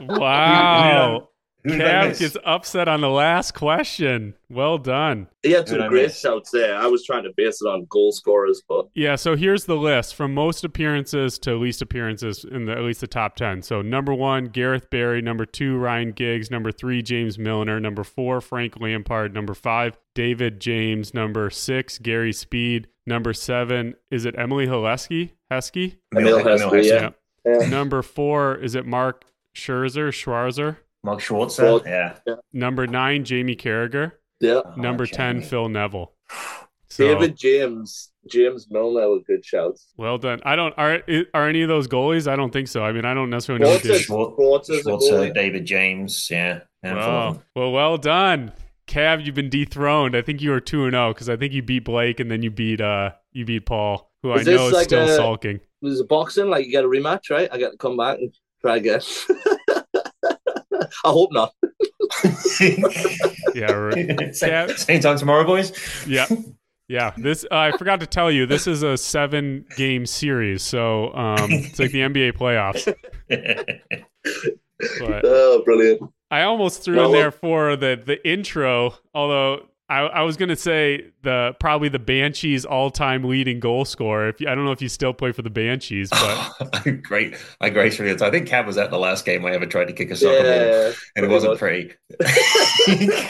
Wow. 0.00 1.28
Who 1.64 1.70
did 1.70 1.80
Cav 1.80 2.18
gets 2.18 2.36
upset 2.44 2.88
on 2.88 3.00
the 3.00 3.08
last 3.08 3.54
question. 3.54 4.34
Well 4.48 4.78
done. 4.78 5.28
Yeah, 5.42 5.58
had 5.58 5.68
Who'd 5.68 5.80
I 5.80 5.88
great 5.88 6.14
shouts 6.14 6.50
there. 6.50 6.76
I 6.76 6.86
was 6.86 7.04
trying 7.04 7.24
to 7.24 7.30
base 7.36 7.60
it 7.60 7.66
on 7.66 7.86
goal 7.90 8.12
scorers, 8.12 8.62
but 8.68 8.88
Yeah, 8.94 9.16
so 9.16 9.36
here's 9.36 9.64
the 9.66 9.76
list 9.76 10.14
from 10.14 10.32
most 10.34 10.64
appearances 10.64 11.38
to 11.40 11.54
least 11.56 11.82
appearances 11.82 12.44
in 12.44 12.66
the, 12.66 12.72
at 12.72 12.82
least 12.82 13.00
the 13.00 13.06
top 13.06 13.36
10. 13.36 13.62
So 13.62 13.82
number 13.82 14.14
one, 14.14 14.46
Gareth 14.46 14.88
Barry. 14.90 15.20
Number 15.20 15.44
two, 15.44 15.76
Ryan 15.76 16.12
Giggs. 16.12 16.50
Number 16.50 16.72
three, 16.72 17.02
James 17.02 17.38
Milner. 17.38 17.78
Number 17.78 18.04
four, 18.04 18.40
Frank 18.40 18.80
Lampard. 18.80 19.34
Number 19.34 19.54
five, 19.54 19.98
David 20.14 20.60
James. 20.60 21.12
Number 21.14 21.50
six, 21.50 21.98
Gary 21.98 22.32
Speed. 22.32 22.88
Number 23.06 23.32
seven, 23.32 23.94
is 24.10 24.24
it 24.24 24.34
Emily 24.38 24.66
Haleski? 24.66 25.32
Heskey? 25.50 25.96
Emile 26.16 26.40
Heskey, 26.40 26.84
yeah. 26.84 27.10
Yeah. 27.44 27.68
Number 27.68 28.02
four, 28.02 28.54
is 28.56 28.74
it 28.74 28.86
Mark 28.86 29.24
Scherzer? 29.56 30.10
Schwarzer? 30.10 30.76
Mark 31.04 31.20
Schwarzer. 31.20 31.62
Well- 31.62 31.82
yeah. 31.86 32.18
Number 32.52 32.86
nine, 32.86 33.24
Jamie 33.24 33.56
Carragher. 33.56 34.12
yeah. 34.40 34.60
Oh, 34.64 34.74
Number 34.76 35.06
10, 35.06 35.42
Phil 35.42 35.68
Neville. 35.68 36.12
So, 36.92 37.06
David 37.06 37.36
James, 37.38 38.10
James 38.28 38.66
Milner 38.68 39.08
were 39.08 39.20
good 39.20 39.44
shouts. 39.44 39.92
Well 39.96 40.18
done. 40.18 40.40
I 40.44 40.56
don't 40.56 40.74
are 40.76 40.98
are 41.34 41.48
any 41.48 41.62
of 41.62 41.68
those 41.68 41.86
goalies? 41.86 42.26
I 42.26 42.34
don't 42.34 42.52
think 42.52 42.66
so. 42.66 42.82
I 42.82 42.90
mean, 42.90 43.04
I 43.04 43.14
don't 43.14 43.30
necessarily 43.30 43.64
know. 43.64 43.78
who 43.78 43.88
did- 43.90 44.04
Schwarzer, 44.08 44.82
Schwar- 44.82 45.30
a 45.30 45.32
David 45.32 45.66
James. 45.66 46.26
Yeah. 46.28 46.62
And 46.82 46.96
Wow. 46.96 47.42
Well, 47.54 47.70
well 47.70 47.96
done, 47.96 48.52
Cav. 48.88 49.24
You've 49.24 49.36
been 49.36 49.50
dethroned. 49.50 50.16
I 50.16 50.22
think 50.22 50.42
you 50.42 50.50
were 50.50 50.58
two 50.58 50.82
and 50.82 50.94
zero 50.94 51.14
because 51.14 51.28
I 51.28 51.36
think 51.36 51.52
you 51.52 51.62
beat 51.62 51.84
Blake 51.84 52.18
and 52.18 52.28
then 52.28 52.42
you 52.42 52.50
beat 52.50 52.80
uh 52.80 53.10
you 53.30 53.44
beat 53.44 53.66
Paul, 53.66 54.10
who 54.24 54.32
Is 54.34 54.48
I 54.48 54.50
know 54.50 54.58
this 54.58 54.66
is 54.66 54.72
like 54.72 54.84
still 54.86 55.08
a- 55.08 55.14
sulking. 55.14 55.60
There's 55.80 56.00
a 56.00 56.04
boxing, 56.04 56.50
like 56.50 56.66
you 56.66 56.72
get 56.72 56.84
a 56.84 56.88
rematch, 56.88 57.30
right? 57.30 57.48
I 57.52 57.58
got 57.58 57.70
to 57.70 57.76
come 57.76 57.96
back 57.96 58.18
and 58.18 58.34
try 58.62 58.78
again. 58.78 59.00
I 61.04 61.08
hope 61.10 61.30
not. 61.32 61.52
Yeah, 63.54 63.72
right. 63.72 64.34
same, 64.34 64.76
same 64.76 65.00
time 65.00 65.18
tomorrow, 65.18 65.44
boys. 65.44 65.72
yeah, 66.06 66.26
Yeah, 66.88 67.12
this 67.16 67.44
uh, 67.50 67.56
I 67.56 67.72
forgot 67.72 68.00
to 68.00 68.06
tell 68.06 68.30
you. 68.30 68.46
This 68.46 68.66
is 68.66 68.82
a 68.82 68.96
seven 68.96 69.64
game 69.76 70.06
series, 70.06 70.62
so 70.62 71.12
um, 71.14 71.50
it's 71.50 71.78
like 71.78 71.90
the 71.92 72.00
NBA 72.00 72.32
playoffs. 72.32 72.92
But 74.98 75.24
Oh, 75.24 75.62
brilliant. 75.64 76.02
I 76.30 76.42
almost 76.42 76.82
threw 76.84 76.96
Well, 76.96 77.06
in 77.06 77.12
there 77.12 77.30
for 77.30 77.76
the 77.76 78.00
the 78.04 78.26
intro, 78.28 78.94
although 79.14 79.66
I, 79.90 80.02
I 80.02 80.22
was 80.22 80.36
gonna 80.36 80.54
say 80.54 81.06
the 81.22 81.56
probably 81.58 81.88
the 81.88 81.98
Banshees 81.98 82.64
all 82.64 82.92
time 82.92 83.24
leading 83.24 83.58
goal 83.58 83.84
scorer. 83.84 84.28
If 84.28 84.40
you, 84.40 84.48
I 84.48 84.54
don't 84.54 84.64
know 84.64 84.70
if 84.70 84.80
you 84.80 84.88
still 84.88 85.12
play 85.12 85.32
for 85.32 85.42
the 85.42 85.50
Banshees, 85.50 86.10
but 86.10 87.02
Great. 87.02 87.36
I 87.60 87.70
gracefully. 87.70 88.12
I 88.12 88.30
think 88.30 88.48
Cav 88.48 88.66
was 88.66 88.78
at 88.78 88.90
the 88.90 88.98
last 88.98 89.24
game 89.24 89.44
I 89.44 89.50
ever 89.50 89.66
tried 89.66 89.86
to 89.86 89.92
kick 89.92 90.12
a 90.12 90.16
soccer 90.16 90.42
ball, 90.42 90.92
and 91.16 91.26
it 91.26 91.28
wasn't 91.28 91.52
much. 91.52 91.58
pretty. 91.58 91.92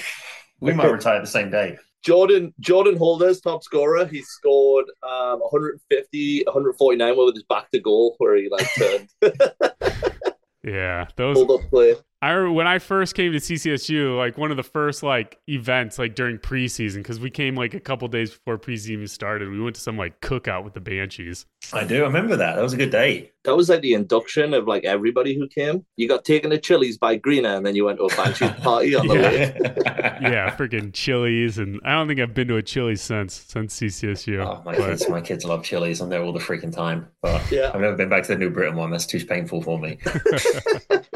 we 0.61 0.75
might 0.75 0.92
retire 0.92 1.18
the 1.20 1.27
same 1.27 1.51
day. 1.51 1.79
Jordan 2.03 2.53
Jordan 2.61 2.96
Holder's 2.96 3.40
top 3.40 3.62
scorer. 3.62 4.05
He 4.05 4.20
scored 4.20 4.87
um, 5.03 5.40
150, 5.40 6.44
149 6.44 7.16
with 7.16 7.35
his 7.37 7.44
back 7.44 7.70
to 7.70 7.81
goal, 7.81 8.16
where 8.18 8.37
he 8.37 8.51
like 8.51 8.68
turned 8.75 9.09
yeah, 10.62 11.07
those 11.16 11.38
hold 11.38 11.62
up 11.62 11.70
play. 11.70 11.94
I 12.22 12.30
remember 12.33 12.52
when 12.52 12.66
I 12.66 12.78
first 12.78 13.14
came 13.14 13.33
to 13.33 13.38
CCSU, 13.38 14.14
like 14.16 14.37
one 14.37 14.50
of 14.50 14.59
the 14.59 14.62
first 14.62 15.02
like 15.02 15.38
events 15.48 15.98
like 15.98 16.14
during 16.14 16.37
preseason 16.38 16.96
because 16.96 17.18
we 17.18 17.30
came 17.30 17.54
like 17.56 17.72
a 17.72 17.80
couple 17.80 18.06
days 18.09 18.30
before 18.30 18.59
preseason 18.59 18.90
even 18.90 19.06
started. 19.09 19.48
We 19.48 19.59
went 19.61 19.74
to 19.76 19.80
some 19.80 19.96
like 19.96 20.20
cookout 20.20 20.62
with 20.64 20.74
the 20.74 20.80
Banshees. 20.80 21.46
I 21.72 21.85
do 21.85 22.02
remember 22.02 22.37
that. 22.37 22.56
That 22.56 22.62
was 22.62 22.74
a 22.74 22.76
good 22.76 22.90
day. 22.90 23.33
That 23.44 23.56
was 23.56 23.70
like 23.70 23.80
the 23.80 23.94
induction 23.94 24.52
of 24.52 24.66
like 24.68 24.85
everybody 24.85 25.35
who 25.35 25.48
came. 25.48 25.87
You 25.96 26.09
got 26.09 26.26
taken 26.26 26.50
to 26.50 26.59
Chili's 26.59 26.98
by 26.98 27.16
Greener, 27.16 27.54
and 27.56 27.64
then 27.64 27.74
you 27.74 27.87
went 27.87 27.96
to 27.98 28.04
a 28.04 28.09
Banshees 28.14 28.50
party 28.62 28.94
on 28.94 29.06
the 29.06 29.14
Yeah. 29.14 29.20
way. 29.22 29.76
Yeah, 30.20 30.54
freaking 30.54 30.92
Chili's, 30.92 31.56
and 31.56 31.80
I 31.83 31.92
don't 31.94 32.06
think 32.06 32.20
I've 32.20 32.35
been 32.35 32.48
to 32.48 32.56
a 32.56 32.62
Chili's 32.62 33.00
since 33.00 33.33
since 33.33 33.80
CCSU. 33.80 34.44
Oh, 34.44 34.62
my 34.66 34.76
but- 34.76 34.87
kids, 34.90 35.09
my 35.09 35.22
kids 35.22 35.46
love 35.46 35.64
Chili's. 35.64 36.02
I'm 36.02 36.11
there 36.11 36.22
all 36.22 36.35
the 36.35 36.38
freaking 36.38 36.70
time. 36.74 37.09
But 37.22 37.50
Yeah. 37.50 37.70
I've 37.72 37.80
never 37.80 37.96
been 37.96 38.11
back 38.11 38.24
to 38.24 38.28
the 38.35 38.37
New 38.38 38.50
Britain 38.50 38.76
one. 38.76 38.90
That's 38.90 39.06
too 39.06 39.24
painful 39.24 39.62
for 39.62 39.78
me. 39.78 39.96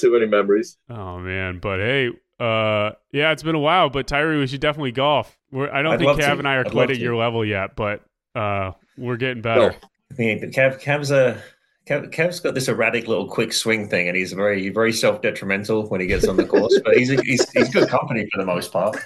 Too 0.00 0.12
many 0.12 0.26
memories. 0.26 0.76
Oh 0.88 1.18
man, 1.18 1.58
but 1.60 1.78
hey, 1.78 2.08
uh, 2.38 2.92
yeah, 3.12 3.32
it's 3.32 3.42
been 3.42 3.54
a 3.54 3.60
while. 3.60 3.90
But 3.90 4.06
Tyree, 4.06 4.38
we 4.38 4.46
should 4.46 4.60
definitely 4.60 4.92
golf. 4.92 5.36
We're, 5.50 5.70
I 5.70 5.82
don't 5.82 5.92
I'd 5.94 5.98
think 5.98 6.12
Cav 6.12 6.32
to. 6.34 6.38
and 6.38 6.48
I 6.48 6.56
are 6.56 6.66
I'd 6.66 6.72
quite 6.72 6.90
at 6.90 6.96
to. 6.96 7.02
your 7.02 7.16
level 7.16 7.44
yet, 7.44 7.76
but 7.76 8.02
uh, 8.34 8.72
we're 8.96 9.16
getting 9.16 9.42
better. 9.42 9.70
No. 9.70 10.24
Yeah, 10.24 10.36
but 10.40 10.50
Kev, 10.50 10.82
Kev's 10.82 11.10
a 11.10 11.40
Kev, 11.88 12.12
Kev's 12.12 12.40
got 12.40 12.54
this 12.54 12.68
erratic 12.68 13.06
little 13.08 13.28
quick 13.28 13.52
swing 13.52 13.88
thing, 13.88 14.08
and 14.08 14.16
he's 14.16 14.32
very 14.32 14.68
very 14.70 14.92
self 14.92 15.22
detrimental 15.22 15.88
when 15.88 16.00
he 16.00 16.06
gets 16.06 16.26
on 16.26 16.36
the 16.36 16.44
course. 16.46 16.78
But 16.84 16.96
he's 16.96 17.10
he's 17.22 17.48
he's 17.50 17.68
good 17.70 17.88
company 17.88 18.28
for 18.32 18.38
the 18.40 18.46
most 18.46 18.72
part. 18.72 18.96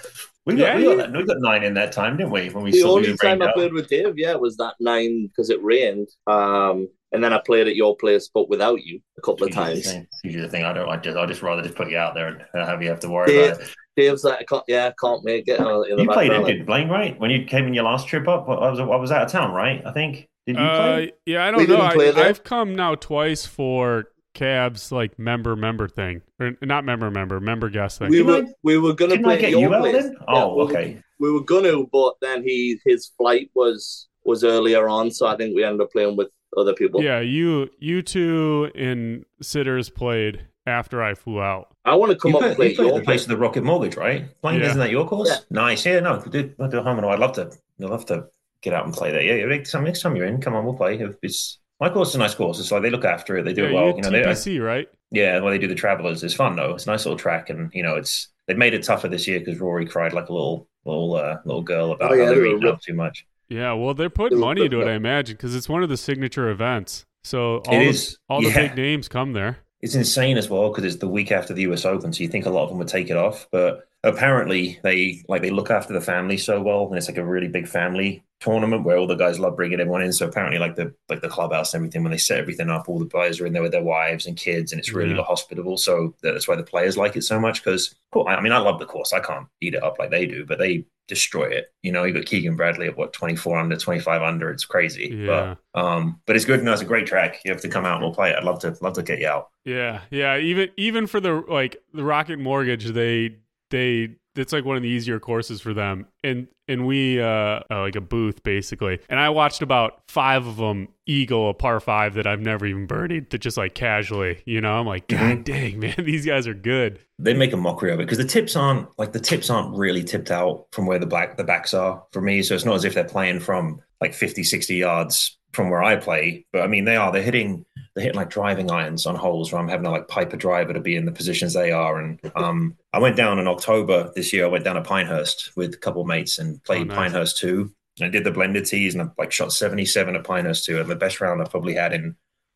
We 0.45 0.55
got, 0.55 0.67
Yeah, 0.67 0.75
we, 0.77 0.83
got 0.83 0.97
that, 0.97 1.11
we 1.17 1.25
got 1.25 1.37
nine 1.39 1.63
in 1.63 1.73
that 1.73 1.91
time, 1.91 2.17
didn't 2.17 2.31
we? 2.31 2.49
When 2.49 2.63
we 2.63 2.71
The 2.71 2.81
saw 2.81 2.91
only 2.97 3.11
we 3.11 3.17
time 3.17 3.41
I 3.41 3.51
played 3.53 3.73
with 3.73 3.87
Dave, 3.87 4.13
yeah, 4.17 4.35
was 4.35 4.57
that 4.57 4.75
nine 4.79 5.25
because 5.27 5.49
it 5.49 5.63
rained. 5.63 6.07
Um, 6.27 6.87
and 7.11 7.23
then 7.23 7.31
I 7.33 7.39
played 7.45 7.67
at 7.67 7.75
your 7.75 7.95
place, 7.95 8.29
but 8.33 8.49
without 8.49 8.83
you 8.83 8.99
a 9.17 9.21
couple 9.21 9.47
of 9.47 9.53
times. 9.53 9.93
usually 10.23 10.41
the 10.43 10.49
thing. 10.49 10.63
I 10.65 10.73
don't. 10.73 10.89
I 10.89 10.97
just. 10.97 11.17
I 11.17 11.25
just 11.25 11.41
rather 11.41 11.61
just 11.61 11.75
put 11.75 11.89
you 11.89 11.97
out 11.97 12.13
there 12.15 12.27
and 12.27 12.41
uh, 12.53 12.65
have 12.65 12.81
you 12.81 12.89
have 12.89 12.99
to 13.01 13.09
worry 13.09 13.27
Dave, 13.27 13.51
about 13.53 13.61
it. 13.61 13.75
Dave's 13.95 14.23
like, 14.25 14.39
I 14.39 14.43
can't, 14.43 14.63
yeah, 14.67 14.87
I 14.87 14.93
can't 14.99 15.23
make 15.23 15.47
it. 15.47 15.59
uh, 15.59 15.81
In 15.83 15.95
the 15.95 16.03
You 16.03 16.09
played 16.09 16.27
it, 16.27 16.29
background, 16.31 16.43
like, 16.43 16.57
did 16.57 16.65
Blaine? 16.65 16.89
Right 16.89 17.19
when 17.19 17.31
you 17.31 17.45
came 17.45 17.65
in 17.67 17.73
your 17.73 17.85
last 17.85 18.07
trip 18.07 18.27
up, 18.27 18.49
I 18.49 18.69
was 18.69 18.79
I 18.79 18.83
was 18.83 19.11
out 19.11 19.23
of 19.23 19.31
town, 19.31 19.53
right? 19.53 19.81
I 19.85 19.91
think. 19.93 20.27
Did 20.47 20.57
you 20.57 20.61
Uh, 20.63 20.77
play? 20.95 21.11
yeah, 21.25 21.45
I 21.45 21.51
don't 21.51 21.67
know. 21.69 21.77
I, 21.77 22.27
I've 22.27 22.43
come 22.43 22.75
now 22.75 22.93
twice 22.95 23.45
for 23.47 24.05
Cav's 24.35 24.91
like 24.91 25.17
member 25.17 25.55
member 25.55 25.87
thing, 25.87 26.21
or 26.41 26.51
not 26.61 26.83
member 26.83 27.09
member 27.09 27.39
member 27.39 27.69
guest 27.69 27.99
thing. 27.99 28.09
we 28.09 28.17
Didn't 28.17 28.27
were 28.31 28.49
I- 28.49 28.53
we 28.63 28.77
were 28.77 28.93
gonna 28.93 29.11
Didn't 29.11 29.25
play 29.25 29.35
I 29.35 29.39
get 29.39 29.45
at 29.45 29.51
your 29.51 29.59
you 29.61 29.73
out 29.73 29.81
place. 29.81 30.03
then? 30.03 30.15
Oh, 30.27 30.49
we 30.55 30.55
were- 30.57 30.69
okay. 30.71 31.01
we 31.19 31.31
were 31.31 31.41
gonna, 31.43 31.85
but 31.91 32.15
then 32.21 32.43
he 32.43 32.77
his 32.85 33.11
flight 33.17 33.49
was 33.55 34.09
was 34.25 34.43
earlier 34.43 34.89
on, 34.89 35.09
so 35.11 35.25
I 35.27 35.37
think 35.37 35.55
we 35.55 35.63
ended 35.63 35.81
up 35.81 35.91
playing 35.91 36.17
with 36.17 36.27
other 36.57 36.73
people. 36.73 37.03
Yeah, 37.03 37.19
you 37.19 37.69
you 37.79 38.01
two 38.01 38.71
and 38.75 39.25
Sitters 39.41 39.89
played 39.89 40.45
after 40.67 41.03
I 41.03 41.13
flew 41.13 41.41
out. 41.41 41.75
I 41.85 41.93
want 41.95 42.11
to 42.11 42.17
come 42.17 42.31
you 42.31 42.37
up 42.39 42.43
play, 42.43 42.55
play 42.55 42.65
you 42.67 42.71
at 42.71 42.75
played 42.77 42.87
your 42.87 42.99
the 42.99 43.05
place 43.05 43.05
place. 43.05 43.21
of 43.23 43.29
the 43.29 43.37
Rocket 43.37 43.63
Mortgage, 43.63 43.95
right? 43.97 44.25
Blaine, 44.41 44.59
Yeah. 44.59 44.67
isn't 44.67 44.79
that 44.79 44.89
your 44.89 45.07
course? 45.07 45.29
Yeah. 45.29 45.37
Nice. 45.51 45.85
Yeah, 45.85 45.99
no, 45.99 46.19
dude, 46.21 46.55
I 46.59 46.67
do 46.67 46.81
home 46.81 46.97
and 46.97 47.05
I'd 47.05 47.19
love 47.19 47.33
to. 47.33 47.51
I'd 47.81 47.89
love 47.89 48.05
to 48.07 48.25
get 48.61 48.73
out 48.73 48.85
and 48.85 48.93
play 48.93 49.11
there. 49.11 49.21
Yeah, 49.21 49.45
next 49.45 49.71
time, 49.71 49.83
next 49.83 50.01
time 50.01 50.15
you're 50.15 50.25
in, 50.25 50.41
come 50.41 50.55
on, 50.55 50.65
we'll 50.65 50.73
play. 50.73 50.97
It's 51.21 51.59
my 51.79 51.89
course 51.89 52.09
is 52.09 52.15
a 52.15 52.19
nice 52.19 52.33
course. 52.33 52.59
It's 52.59 52.71
like 52.71 52.81
they 52.81 52.89
look 52.89 53.05
after 53.05 53.37
it. 53.37 53.43
They 53.43 53.53
do 53.53 53.63
yeah, 53.63 53.69
it 53.69 53.73
well. 53.73 53.87
you 53.89 53.95
You 53.97 54.01
know, 54.01 54.09
they, 54.11 54.21
TPC, 54.23 54.59
right? 54.63 54.87
yeah, 55.11 55.39
well, 55.39 55.51
they 55.51 55.57
do 55.59 55.67
the 55.67 55.75
travelers. 55.75 56.23
It's 56.23 56.33
fun 56.33 56.55
though. 56.55 56.73
It's 56.73 56.87
a 56.87 56.89
nice 56.91 57.05
little 57.05 57.17
track, 57.19 57.49
and 57.51 57.69
you 57.73 57.83
know, 57.83 57.95
it's 57.95 58.29
they've 58.47 58.57
made 58.57 58.73
it 58.73 58.83
tougher 58.83 59.07
this 59.07 59.27
year 59.27 59.39
because 59.39 59.59
Rory 59.59 59.85
cried 59.85 60.13
like 60.13 60.29
a 60.29 60.33
little 60.33 60.67
little 60.85 61.15
uh, 61.15 61.37
little 61.45 61.61
girl 61.61 61.91
about 61.91 62.11
Oh, 62.11 62.15
yeah, 62.15 62.23
how 62.23 62.29
they 62.29 62.35
they're 62.35 62.43
were 62.49 62.57
eating 62.57 62.69
up 62.69 62.81
too 62.81 62.93
much. 62.95 63.25
Yeah, 63.49 63.73
well, 63.73 63.93
they're 63.93 64.09
putting 64.09 64.39
money 64.39 64.65
into 64.65 64.81
it, 64.81 64.87
I 64.87 64.93
imagine, 64.93 65.35
because 65.35 65.55
it's 65.55 65.69
one 65.69 65.83
of 65.83 65.89
the 65.89 65.97
signature 65.97 66.49
events. 66.49 67.05
So 67.23 67.57
all 67.67 67.75
It 67.75 67.79
the, 67.79 67.89
is, 67.89 68.17
all 68.29 68.41
the 68.41 68.49
yeah. 68.49 68.67
big 68.67 68.75
names 68.75 69.07
come 69.07 69.33
there. 69.33 69.57
It's 69.81 69.95
insane 69.95 70.37
as 70.37 70.49
well 70.49 70.69
because 70.69 70.83
it's 70.83 70.99
the 70.99 71.07
week 71.07 71.31
after 71.31 71.53
the 71.53 71.61
US 71.63 71.85
Open, 71.85 72.11
so 72.11 72.23
you 72.23 72.29
think 72.29 72.45
a 72.45 72.49
lot 72.49 72.63
of 72.63 72.69
them 72.69 72.79
would 72.79 72.87
take 72.87 73.09
it 73.09 73.17
off, 73.17 73.47
but 73.51 73.87
apparently 74.03 74.79
they 74.83 75.23
like 75.27 75.41
they 75.41 75.49
look 75.51 75.69
after 75.69 75.93
the 75.93 76.01
family 76.01 76.37
so 76.37 76.61
well, 76.61 76.87
and 76.87 76.97
it's 76.97 77.07
like 77.07 77.17
a 77.17 77.25
really 77.25 77.47
big 77.47 77.67
family 77.67 78.23
tournament 78.39 78.83
where 78.83 78.97
all 78.97 79.07
the 79.07 79.15
guys 79.15 79.39
love 79.39 79.55
bringing 79.55 79.79
everyone 79.79 80.01
in. 80.01 80.11
So 80.13 80.27
apparently, 80.27 80.57
like 80.59 80.75
the 80.75 80.93
like 81.09 81.21
the 81.21 81.29
clubhouse 81.29 81.73
and 81.73 81.81
everything, 81.81 82.01
when 82.03 82.11
they 82.11 82.17
set 82.17 82.39
everything 82.39 82.69
up, 82.69 82.87
all 82.89 82.97
the 82.99 83.05
guys 83.05 83.39
are 83.39 83.45
in 83.45 83.53
there 83.53 83.61
with 83.61 83.73
their 83.73 83.83
wives 83.83 84.25
and 84.25 84.35
kids, 84.37 84.71
and 84.71 84.79
it's 84.79 84.91
really 84.93 85.15
Yeah. 85.15 85.21
hospitable. 85.23 85.77
So 85.77 86.15
that's 86.23 86.47
why 86.47 86.55
the 86.55 86.63
players 86.63 86.97
like 86.97 87.15
it 87.15 87.23
so 87.23 87.39
much. 87.39 87.63
Because 87.63 87.93
cool, 88.11 88.27
I 88.27 88.39
mean, 88.41 88.53
I 88.53 88.57
love 88.59 88.79
the 88.79 88.85
course. 88.85 89.13
I 89.13 89.19
can't 89.19 89.47
eat 89.61 89.75
it 89.75 89.83
up 89.83 89.99
like 89.99 90.09
they 90.09 90.25
do, 90.25 90.45
but 90.45 90.57
they 90.57 90.85
destroy 91.07 91.45
it. 91.45 91.73
You 91.81 91.91
know, 91.91 92.03
you 92.03 92.13
got 92.13 92.25
Keegan 92.25 92.55
Bradley 92.55 92.87
at 92.87 92.97
what 92.97 93.13
twenty 93.13 93.35
four 93.35 93.57
under, 93.57 93.75
twenty 93.77 93.99
five 93.99 94.21
under. 94.21 94.49
It's 94.51 94.65
crazy. 94.65 95.13
Yeah. 95.13 95.55
But 95.73 95.81
um, 95.81 96.21
but 96.25 96.35
it's 96.35 96.45
good. 96.45 96.59
and 96.59 96.69
it's 96.69 96.81
a 96.81 96.85
great 96.85 97.05
track. 97.07 97.39
You 97.45 97.51
have 97.51 97.61
to 97.61 97.69
come 97.69 97.85
out 97.85 97.95
and 97.95 98.03
we'll 98.03 98.13
play 98.13 98.31
it. 98.31 98.35
I'd 98.37 98.43
love 98.43 98.59
to 98.59 98.75
love 98.81 98.93
to 98.93 99.03
get 99.03 99.19
you 99.19 99.27
out. 99.27 99.49
Yeah, 99.63 100.01
yeah. 100.09 100.37
Even 100.37 100.69
even 100.77 101.07
for 101.07 101.19
the 101.19 101.43
like 101.47 101.77
the 101.93 102.03
Rocket 102.03 102.39
Mortgage, 102.39 102.85
they 102.85 103.37
they 103.69 104.15
it's 104.35 104.53
like 104.53 104.65
one 104.65 104.77
of 104.77 104.83
the 104.83 104.89
easier 104.89 105.19
courses 105.19 105.61
for 105.61 105.73
them. 105.73 106.07
And 106.23 106.47
and 106.67 106.85
we 106.87 107.21
uh, 107.21 107.25
uh 107.69 107.81
like 107.81 107.95
a 107.95 108.01
booth 108.01 108.43
basically. 108.43 108.99
And 109.09 109.19
I 109.19 109.29
watched 109.29 109.61
about 109.61 110.01
five 110.07 110.45
of 110.47 110.57
them 110.57 110.87
eagle 111.05 111.49
a 111.49 111.53
par 111.53 111.79
five 111.79 112.15
that 112.15 112.25
I've 112.25 112.41
never 112.41 112.65
even 112.65 112.87
birdied 112.87 113.29
to 113.29 113.37
just 113.37 113.57
like 113.57 113.75
casually. 113.75 114.41
You 114.45 114.61
know, 114.61 114.73
I'm 114.73 114.87
like, 114.87 115.07
God 115.07 115.19
Mhm. 115.19 115.43
dang 115.43 115.79
man, 115.81 115.95
these 115.99 116.25
guys 116.25 116.47
are 116.47 116.53
good. 116.53 116.99
they 117.19 117.33
make 117.33 117.53
a 117.53 117.57
mockery 117.57 117.91
of 117.93 117.99
it 117.99 118.03
because 118.03 118.17
the 118.17 118.23
tips 118.25 118.55
aren't 118.55 118.87
like 118.97 119.13
the 119.13 119.19
tips 119.19 119.49
aren't 119.49 119.77
really 119.77 120.03
tipped 120.03 120.31
out 120.31 120.65
from 120.71 120.85
where 120.85 120.99
the 120.99 121.05
black 121.05 121.37
the 121.37 121.43
backs 121.43 121.73
are 121.73 122.03
for 122.11 122.21
me 122.21 122.41
so 122.43 122.55
it's 122.55 122.65
not 122.65 122.75
as 122.75 122.83
if 122.85 122.93
they're 122.93 123.03
playing 123.05 123.39
from 123.39 123.79
like 124.01 124.13
50 124.13 124.43
60 124.43 124.75
yards 124.75 125.37
from 125.53 125.69
where 125.69 125.81
i 125.81 125.95
play 125.95 126.45
but 126.51 126.61
i 126.61 126.67
mean 126.67 126.83
they 126.83 126.97
are 126.97 127.11
they're 127.13 127.21
hitting 127.23 127.65
they're 127.95 128.03
hitting 128.03 128.17
like 128.17 128.29
driving 128.29 128.69
irons 128.69 129.05
on 129.05 129.15
holes 129.15 129.51
where 129.51 129.61
i'm 129.61 129.67
having 129.69 129.85
to 129.85 129.89
like 129.91 130.07
pipe 130.07 130.33
a 130.33 130.37
driver 130.37 130.73
to 130.73 130.79
be 130.81 130.95
in 130.95 131.05
the 131.05 131.11
positions 131.11 131.53
they 131.53 131.71
are 131.71 131.99
and 131.99 132.19
um 132.35 132.75
i 132.93 132.99
went 132.99 133.15
down 133.15 133.39
in 133.39 133.47
october 133.47 134.11
this 134.15 134.33
year 134.33 134.45
i 134.45 134.49
went 134.49 134.63
down 134.65 134.75
to 134.75 134.81
pinehurst 134.81 135.51
with 135.55 135.73
a 135.73 135.77
couple 135.77 136.01
of 136.01 136.07
mates 136.07 136.37
and 136.39 136.61
played 136.63 136.81
Oh, 136.81 136.83
nice. 136.85 136.97
pinehurst 136.97 137.37
2 137.37 137.71
and 137.99 138.05
i 138.07 138.09
did 138.09 138.23
the 138.25 138.31
blended 138.31 138.65
tees 138.65 138.93
and 138.95 139.01
i 139.03 139.07
like 139.17 139.31
shot 139.31 139.53
77 139.53 140.15
at 140.15 140.23
pinehurst 140.25 140.65
2 140.65 140.79
and 140.81 140.89
the 140.89 140.95
best 140.95 141.21
round 141.21 141.41
i've 141.41 141.49
probably 141.49 141.75
had 141.75 141.93
in 141.93 142.15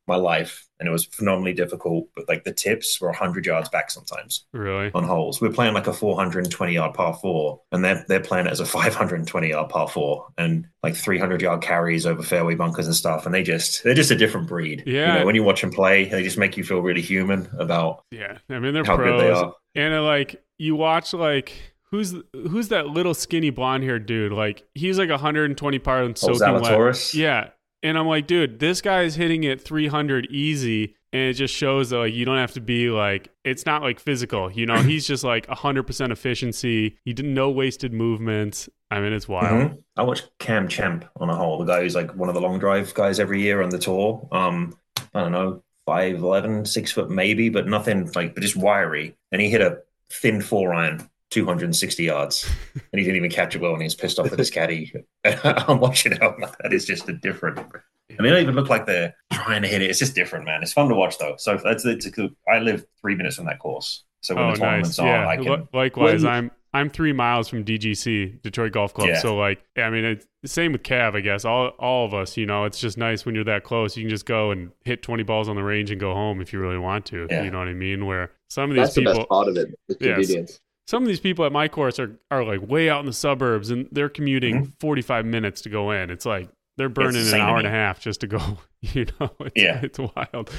my 0.10 0.16
life 0.18 0.68
and 0.80 0.88
it 0.90 0.92
was 0.92 1.06
phenomenally 1.06 1.54
difficult 1.54 2.08
but 2.16 2.28
like 2.28 2.44
the 2.44 2.52
tips 2.54 3.00
were 3.00 3.08
100 3.10 3.46
yards 3.46 3.70
back 3.70 3.90
sometimes 3.92 4.46
Really? 4.54 4.92
on 4.94 5.04
holes. 5.06 5.40
We're 5.42 5.52
playing 5.52 5.74
like 5.74 5.88
a 5.88 5.94
420 5.94 6.74
yard 6.74 6.94
par 6.94 7.14
four, 7.22 7.62
and 7.72 7.84
they're 7.86 8.04
they're 8.10 8.20
playing 8.20 8.48
it 8.48 8.52
as 8.52 8.60
a 8.60 8.66
520 8.66 9.50
yard 9.50 9.70
par 9.70 9.88
four, 9.88 10.28
and 10.38 10.68
like 10.84 10.96
300 10.96 11.42
yard 11.42 11.62
carries 11.62 12.06
over 12.06 12.22
fairway 12.24 12.56
bunkers 12.56 12.88
and 12.88 12.96
stuff. 12.96 13.26
And 13.26 13.34
they 13.34 13.44
just 13.44 13.84
they're 13.84 13.94
just 13.94 14.12
a 14.12 14.16
different 14.16 14.48
breed. 14.48 14.84
Yeah. 14.86 15.14
You 15.14 15.20
know, 15.20 15.26
when 15.26 15.36
you 15.36 15.44
watch 15.44 15.62
them 15.62 15.72
play, 15.72 16.06
they 16.06 16.24
just 16.24 16.38
make 16.38 16.58
you 16.58 16.64
feel 16.64 16.80
really 16.82 17.02
human 17.02 17.48
about 17.58 18.04
Yeah. 18.12 18.38
I 18.50 18.60
mean 18.60 18.74
they're 18.74 18.84
how 18.84 18.96
pros. 18.98 19.22
good 19.22 19.28
they 19.28 19.32
are. 19.32 19.54
And 19.76 19.94
uh, 19.94 20.04
like 20.04 20.44
you 20.58 20.76
watch 20.76 21.14
like 21.14 21.54
who's 21.92 22.14
who's 22.34 22.70
that 22.70 22.88
little 22.88 23.14
skinny 23.14 23.50
blonde 23.50 23.84
haired 23.84 24.06
dude? 24.06 24.32
Like 24.32 24.64
he's 24.76 24.98
like 24.98 25.10
120 25.10 25.80
par 25.80 26.04
and 26.04 26.18
Oh, 26.24 26.34
soaking 26.38 26.62
wet. 26.62 27.14
Yeah. 27.14 27.50
And 27.82 27.98
I'm 27.98 28.08
like, 28.08 28.28
dude, 28.28 28.60
this 28.60 28.82
guy 28.82 29.04
is 29.04 29.16
hitting 29.16 29.44
it 29.44 29.62
300 29.62 30.28
easy. 30.30 30.96
And 31.12 31.24
it 31.24 31.34
just 31.34 31.54
shows 31.54 31.90
that 31.90 31.98
like 31.98 32.14
you 32.14 32.24
don't 32.24 32.38
have 32.38 32.52
to 32.54 32.62
be 32.62 32.90
like 32.90 33.30
it's 33.44 33.66
not 33.66 33.82
like 33.82 34.00
physical, 34.00 34.52
you 34.52 34.66
know. 34.68 34.82
He's 34.84 35.08
just 35.08 35.24
like 35.24 35.48
100% 35.48 36.12
efficiency. 36.12 36.98
He 37.04 37.14
did 37.14 37.26
no 37.26 37.50
wasted 37.50 37.94
movements. 37.94 38.70
I 38.92 39.00
mean, 39.00 39.14
it's 39.14 39.28
wild. 39.28 39.72
Mhm. 39.72 39.84
I 39.98 40.04
watch 40.04 40.22
Cam 40.40 40.68
Champ 40.68 41.06
on 41.20 41.30
a 41.30 41.36
hole, 41.36 41.58
the 41.58 41.66
guy 41.66 41.82
who's 41.82 41.96
like 41.96 42.16
one 42.16 42.30
of 42.30 42.36
the 42.36 42.42
long 42.42 42.60
drive 42.60 42.94
guys 42.94 43.20
every 43.20 43.42
year 43.42 43.62
on 43.64 43.70
the 43.70 43.80
tour. 43.80 44.28
Um, 44.32 44.78
I 45.16 45.22
don't 45.22 45.32
know, 45.32 45.64
5'11, 45.88 46.68
six 46.68 46.92
foot 46.92 47.10
maybe, 47.10 47.50
but 47.50 47.68
nothing 47.68 48.12
like, 48.14 48.36
but 48.36 48.42
just 48.44 48.56
wiry. 48.56 49.16
And 49.32 49.42
he 49.42 49.50
hit 49.50 49.62
a 49.62 49.80
thin 50.12 50.42
four 50.42 50.74
iron, 50.76 51.10
260 51.30 52.04
yards, 52.04 52.50
and 52.76 53.00
he 53.00 53.04
didn't 53.04 53.18
even 53.18 53.30
catch 53.32 53.56
it 53.56 53.62
well, 53.62 53.74
and 53.74 53.82
he 53.82 53.86
was 53.86 53.96
pissed 53.96 54.20
off 54.20 54.32
at 54.32 54.40
his 54.40 54.50
caddy. 54.50 54.92
I'm 55.26 55.80
watching 55.80 56.12
it, 56.14 56.22
I'm 56.24 56.40
like, 56.40 56.58
that 56.60 56.74
is 56.74 56.86
just 56.86 57.08
a 57.10 57.14
different. 57.14 57.60
And 57.60 58.26
they 58.26 58.30
don't 58.32 58.42
even 58.42 58.56
look 58.56 58.70
like 58.70 58.86
they're 58.86 59.14
trying 59.32 59.62
to 59.62 59.68
hit 59.68 59.82
it. 59.82 59.90
It's 59.90 60.00
just 60.00 60.16
different, 60.16 60.46
man. 60.46 60.62
It's 60.64 60.74
fun 60.74 60.90
to 60.90 60.96
watch 60.96 61.18
though. 61.20 61.36
So 61.38 61.58
that's 61.64 61.86
it's 61.86 62.06
a 62.08 62.12
good. 62.12 62.36
I 62.52 62.60
live 62.60 62.84
three 63.02 63.16
minutes 63.16 63.36
from 63.36 63.46
that 63.46 63.60
course, 63.60 64.04
so 64.22 64.34
when 64.36 64.46
Oh, 64.46 64.52
the 64.54 64.58
tournaments 64.58 64.98
nice. 64.98 65.00
on, 65.00 65.06
Yeah. 65.06 65.28
I 65.28 65.36
can. 65.38 65.46
Li- 65.46 65.68
likewise, 65.74 66.24
When- 66.24 66.34
I'm 66.34 66.52
I'm 66.72 66.90
three 66.92 67.14
miles 67.14 67.48
from 67.48 67.64
DGC, 67.66 68.44
Detroit 68.44 68.74
Golf 68.74 68.94
Club. 68.94 69.08
Yeah. 69.10 69.20
So 69.20 69.36
like, 69.36 69.64
I 69.76 69.90
mean, 69.90 70.06
it's 70.06 70.28
the 70.44 70.48
same 70.48 70.72
with 70.72 70.84
Cav, 70.84 71.16
I 71.16 71.22
guess. 71.22 71.44
All 71.46 71.70
all 71.80 72.06
of 72.06 72.14
us, 72.14 72.38
you 72.38 72.46
know, 72.46 72.66
it's 72.66 72.80
just 72.80 72.98
nice 72.98 73.26
when 73.26 73.34
you're 73.36 73.44
that 73.46 73.64
close. 73.64 73.96
You 73.98 74.04
can 74.04 74.10
just 74.10 74.26
go 74.28 74.52
and 74.52 74.70
hit 74.86 75.02
20 75.02 75.24
balls 75.24 75.50
on 75.50 75.56
the 75.56 75.64
range 75.64 75.90
and 75.90 76.00
go 76.00 76.14
home 76.14 76.42
if 76.42 76.52
you 76.54 76.60
really 76.60 76.78
want 76.78 77.06
to. 77.08 77.26
Yeah. 77.30 77.44
You 77.44 77.50
know 77.52 77.58
what 77.60 77.68
I 77.68 77.74
mean? 77.74 78.06
Where 78.06 78.32
some 78.50 78.70
of 78.70 78.76
these 78.76 78.84
That's 78.86 78.96
the 78.96 79.02
people, 79.02 79.14
best 79.16 79.30
part 79.30 79.48
of 79.48 79.58
it. 79.58 79.70
The 79.88 79.98
Yes. 80.00 80.60
Some 80.90 81.04
of 81.04 81.08
these 81.08 81.20
people 81.20 81.46
at 81.46 81.52
my 81.52 81.68
course 81.68 82.00
are 82.00 82.18
are 82.32 82.44
like 82.44 82.68
way 82.68 82.90
out 82.90 83.00
in 83.02 83.06
the 83.06 83.14
suburbs 83.14 83.70
and 83.70 83.88
they're 83.92 84.10
commuting 84.10 84.56
Mm-hmm. 84.64 84.70
45 84.80 85.26
minutes 85.26 85.62
to 85.62 85.70
go 85.70 85.92
in. 85.92 86.10
It's 86.10 86.26
like 86.26 86.50
they're 86.78 86.90
burning 86.90 87.28
an 87.28 87.36
hour 87.36 87.58
and 87.58 87.68
a 87.68 87.70
half 87.70 88.00
just 88.00 88.22
to 88.22 88.28
go. 88.28 88.40
You 88.82 89.08
know, 89.20 89.30
it's, 89.42 89.62
Yeah. 89.62 89.82
it's 89.84 90.00
wild. 90.00 90.50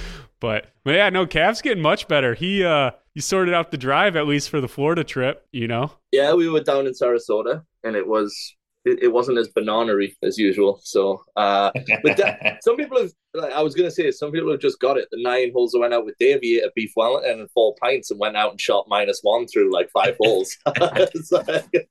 But 0.41 0.67
but 0.85 0.95
yeah, 0.95 1.09
no, 1.09 1.27
Cav's 1.27 1.63
getting 1.63 1.83
much 1.83 2.07
better. 2.07 2.35
He 2.35 2.63
uh 2.63 2.91
he 3.15 3.21
sorted 3.23 3.55
out 3.55 3.71
the 3.71 3.79
drive 3.79 4.15
at 4.15 4.27
least 4.27 4.51
for 4.51 4.61
the 4.61 4.69
Florida 4.69 5.03
trip. 5.05 5.47
You 5.53 5.67
know. 5.69 5.93
Yeah, 6.13 6.35
we 6.35 6.47
were 6.51 6.61
down 6.61 6.87
in 6.87 6.93
Sarasota, 6.93 7.63
and 7.83 7.97
it 7.97 8.07
was 8.07 8.37
it, 8.85 9.03
it 9.05 9.09
wasn't 9.09 9.39
as 9.39 9.49
banana-y 9.49 10.13
as 10.23 10.37
usual. 10.37 10.81
So, 10.85 11.23
uh, 11.37 11.71
but 12.03 12.19
that, 12.19 12.59
some 12.63 12.77
people 12.77 13.01
have. 13.01 13.11
Like, 13.33 13.53
I 13.53 13.63
was 13.63 13.75
gonna 13.75 13.91
say, 13.91 14.11
some 14.11 14.33
people 14.33 14.51
have 14.51 14.61
just 14.61 14.81
got 14.81 14.97
it. 14.97 15.09
The 15.13 15.23
nine 15.23 15.53
holes 15.55 15.71
that 15.73 15.79
went 15.79 15.95
out 15.95 16.05
with 16.05 16.17
Dave, 16.19 16.41
he 16.43 16.59
ate 16.59 16.65
a 16.65 16.73
beef 16.75 16.93
Wellington 16.97 17.41
and 17.41 17.51
four 17.53 17.75
pints, 17.81 18.11
and 18.11 18.19
went 18.19 18.37
out 18.37 18.51
and 18.51 18.61
shot 18.61 18.87
minus 18.89 19.21
one 19.23 19.47
through 19.47 19.73
like 19.73 19.89
five 19.91 20.17
holes. 20.21 20.57
It's 20.67 21.31
like- 21.31 21.89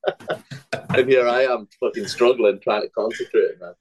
and 0.95 1.08
here 1.10 1.28
I 1.28 1.43
am, 1.43 1.67
fucking 1.80 2.08
struggling, 2.08 2.60
trying 2.60 2.82
to 2.82 2.89
concentrate 2.89 3.52
on 3.62 3.73
that. 3.73 3.75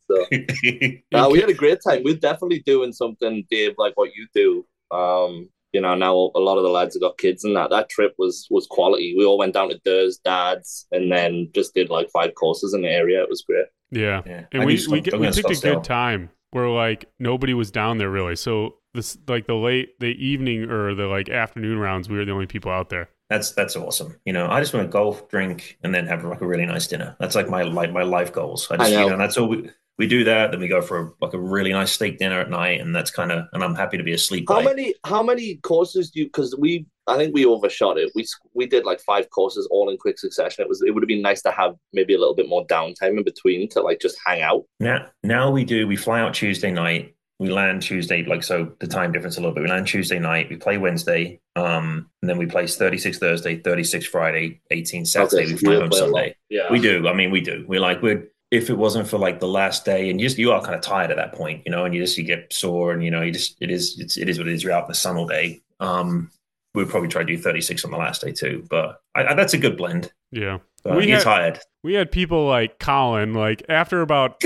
So. 1.13 1.19
Uh, 1.19 1.29
we 1.31 1.41
had 1.41 1.51
a 1.51 1.55
great 1.55 1.79
time. 1.87 2.03
We're 2.05 2.15
definitely 2.15 2.61
doing 2.61 2.93
something, 2.93 3.45
Dave, 3.51 3.75
like 3.79 3.97
what 3.97 4.11
you 4.15 4.27
do. 4.35 4.65
Um, 4.97 5.49
you 5.73 5.81
know, 5.81 5.95
now 5.95 6.15
a 6.35 6.41
lot 6.41 6.57
of 6.57 6.63
the 6.63 6.71
lads 6.71 6.95
have 6.95 7.03
got 7.03 7.19
kids 7.19 7.45
and 7.45 7.55
that. 7.57 7.71
That 7.71 7.91
trip 7.91 8.15
was 8.19 8.47
was 8.51 8.67
quality. 8.71 9.15
We 9.19 9.25
all 9.25 9.37
went 9.37 9.53
down 9.53 9.69
to 9.69 9.81
Dur's 9.85 10.19
dad's 10.19 10.87
and 10.93 11.13
then 11.13 11.51
just 11.55 11.75
did 11.75 11.91
like 11.91 12.09
five 12.11 12.35
courses 12.35 12.73
in 12.73 12.83
the 12.83 12.89
area. 12.89 13.23
It 13.23 13.29
was 13.29 13.43
great. 13.43 13.67
Yeah. 13.91 14.23
Yeah. 14.25 14.45
And 14.53 14.63
I 14.63 14.65
we 14.65 14.77
do 14.77 14.91
we, 14.91 15.01
get, 15.01 15.19
we 15.19 15.27
picked 15.27 15.51
a 15.51 15.61
good 15.61 15.85
time 15.85 16.31
where 16.51 16.69
like 16.69 17.07
nobody 17.19 17.55
was 17.55 17.71
down 17.71 17.99
there 17.99 18.11
really. 18.11 18.37
So 18.37 18.77
this 18.95 19.19
like 19.29 19.47
the 19.47 19.55
late 19.55 19.99
the 20.01 20.07
evening 20.07 20.65
or 20.65 20.95
the 20.95 21.07
like 21.07 21.29
afternoon 21.29 21.79
rounds, 21.79 22.09
we 22.09 22.17
were 22.17 22.25
the 22.25 22.33
only 22.33 22.47
people 22.47 22.71
out 22.71 22.89
there. 22.89 23.09
That's 23.29 23.53
that's 23.53 23.77
awesome. 23.77 24.17
You 24.25 24.33
know, 24.33 24.49
I 24.49 24.61
just 24.61 24.73
want 24.73 24.87
to 24.87 24.91
golf, 24.91 25.29
drink, 25.29 25.79
and 25.83 25.95
then 25.95 26.07
have 26.07 26.25
like 26.25 26.41
a 26.41 26.47
really 26.47 26.65
nice 26.65 26.87
dinner. 26.87 27.15
That's 27.21 27.35
like 27.35 27.49
my 27.49 27.63
like 27.63 27.93
my 27.93 28.03
life 28.03 28.33
goals. 28.33 28.69
I 28.71 28.77
just 28.79 28.91
I 28.91 28.95
know. 28.95 29.05
you 29.05 29.11
know 29.11 29.19
that's 29.19 29.37
all 29.37 29.49
we 29.49 29.71
we 29.99 30.07
do 30.07 30.25
that. 30.25 30.51
Then 30.51 30.61
we 30.61 30.69
go 30.69 30.81
for 30.81 30.99
a, 30.99 31.11
like 31.21 31.35
a 31.35 31.39
really 31.39 31.73
nice 31.73 31.93
steak 31.93 32.19
dinner 32.19 32.41
at 32.41 32.49
night, 32.49 32.81
and 32.81 32.95
that's 32.95 33.11
kind 33.11 33.31
of 33.31 33.47
and 33.53 33.63
I'm 33.63 33.75
happy 33.75 33.99
to 33.99 34.05
be 34.05 34.15
asleep. 34.15 34.47
How 34.49 34.59
late. 34.59 34.65
many 34.65 34.95
how 35.05 35.23
many 35.23 35.57
courses 35.57 36.11
do 36.11 36.21
you? 36.21 36.27
Because 36.27 36.57
we, 36.57 36.87
I 37.09 37.17
think 37.17 37.35
we 37.35 37.47
overshot 37.47 37.99
it. 37.99 38.13
We 38.15 38.27
we 38.55 38.67
did 38.67 38.85
like 38.85 39.01
five 39.01 39.31
courses 39.31 39.67
all 39.71 39.89
in 39.91 39.97
quick 39.97 40.19
succession. 40.19 40.63
It 40.63 40.69
was 40.69 40.83
it 40.83 40.93
would 40.93 41.03
have 41.03 41.09
been 41.09 41.23
nice 41.23 41.43
to 41.43 41.51
have 41.51 41.75
maybe 41.93 42.15
a 42.15 42.19
little 42.19 42.35
bit 42.35 42.49
more 42.49 42.67
downtime 42.67 43.17
in 43.17 43.25
between 43.25 43.69
to 43.71 43.81
like 43.81 44.01
just 44.01 44.19
hang 44.25 44.43
out. 44.43 44.65
Now, 44.81 45.07
now 45.23 45.51
we 45.51 45.65
do. 45.65 45.87
We 45.87 45.97
fly 45.97 46.21
out 46.21 46.35
Tuesday 46.35 46.71
night. 46.71 47.15
We 47.39 47.51
land 47.51 47.83
Tuesday, 47.83 48.25
like 48.25 48.43
so. 48.43 48.73
The 48.81 48.87
time 48.87 49.13
difference 49.13 49.37
a 49.37 49.41
little 49.41 49.55
bit. 49.55 49.63
We 49.63 49.71
land 49.71 49.87
Tuesday 49.87 50.19
night. 50.19 50.51
We 50.51 50.57
play 50.57 50.77
Wednesday, 50.77 51.41
um, 51.55 52.11
and 52.21 52.29
then 52.29 52.37
we 52.37 52.47
play 52.47 52.67
36 52.67 53.19
Thursday, 53.19 53.61
36 53.61 54.07
Friday, 54.07 54.61
18 54.73 55.07
Saturday. 55.07 55.45
Okay, 55.45 55.53
we 55.53 55.59
fly 55.59 55.75
home 55.77 55.89
play 55.89 55.99
a 56.01 56.03
lot. 56.03 56.13
Sunday. 56.13 56.37
Yeah, 56.49 56.71
We 56.71 56.81
do. 56.81 57.07
I 57.07 57.15
mean, 57.15 57.31
we 57.31 57.41
do. 57.41 57.65
We're 57.69 57.81
like 57.81 58.03
we're. 58.03 58.29
If 58.51 58.71
it 58.71 58.79
wasn't 58.79 59.07
for 59.07 59.19
like 59.19 59.41
the 59.41 59.47
last 59.47 59.85
day, 59.85 60.11
and 60.11 60.19
you 60.19 60.27
just 60.27 60.39
you 60.39 60.53
are 60.53 60.63
kind 60.63 60.75
of 60.75 60.81
tired 60.81 61.11
at 61.11 61.19
that 61.19 61.35
point, 61.35 61.63
you 61.67 61.71
know, 61.71 61.85
and 61.85 61.95
you 61.95 62.01
just 62.01 62.17
you 62.17 62.25
get 62.25 62.53
sore, 62.53 62.93
and 62.93 63.05
you 63.05 63.11
know, 63.11 63.21
you 63.23 63.31
just 63.31 63.57
it 63.61 63.71
is 63.71 64.01
it's, 64.01 64.17
it 64.17 64.29
is 64.29 64.39
what 64.39 64.49
it 64.49 64.55
is. 64.55 64.65
You're 64.65 64.73
out 64.73 64.85
in 64.85 64.89
the 64.89 64.95
sun 64.95 65.17
all 65.17 65.27
day. 65.27 65.61
Um, 65.81 66.31
we'd 66.75 66.89
probably 66.89 67.09
try 67.09 67.23
to 67.23 67.27
do 67.27 67.39
36 67.39 67.85
on 67.85 67.91
the 67.91 67.97
last 67.97 68.23
day 68.23 68.33
too, 68.33 68.65
but 68.71 69.01
I, 69.15 69.27
I, 69.27 69.35
that's 69.35 69.55
a 69.55 69.59
good 69.59 69.77
blend. 69.77 70.13
Yeah. 70.31 70.59
But 70.85 70.97
We 70.97 71.09
had- 71.11 71.23
tired. 71.23 71.59
We 71.85 71.95
had 71.95 72.11
people 72.11 72.47
like 72.47 72.79
Colin, 72.81 73.35
like 73.35 73.63
after 73.69 74.01
about 74.03 74.43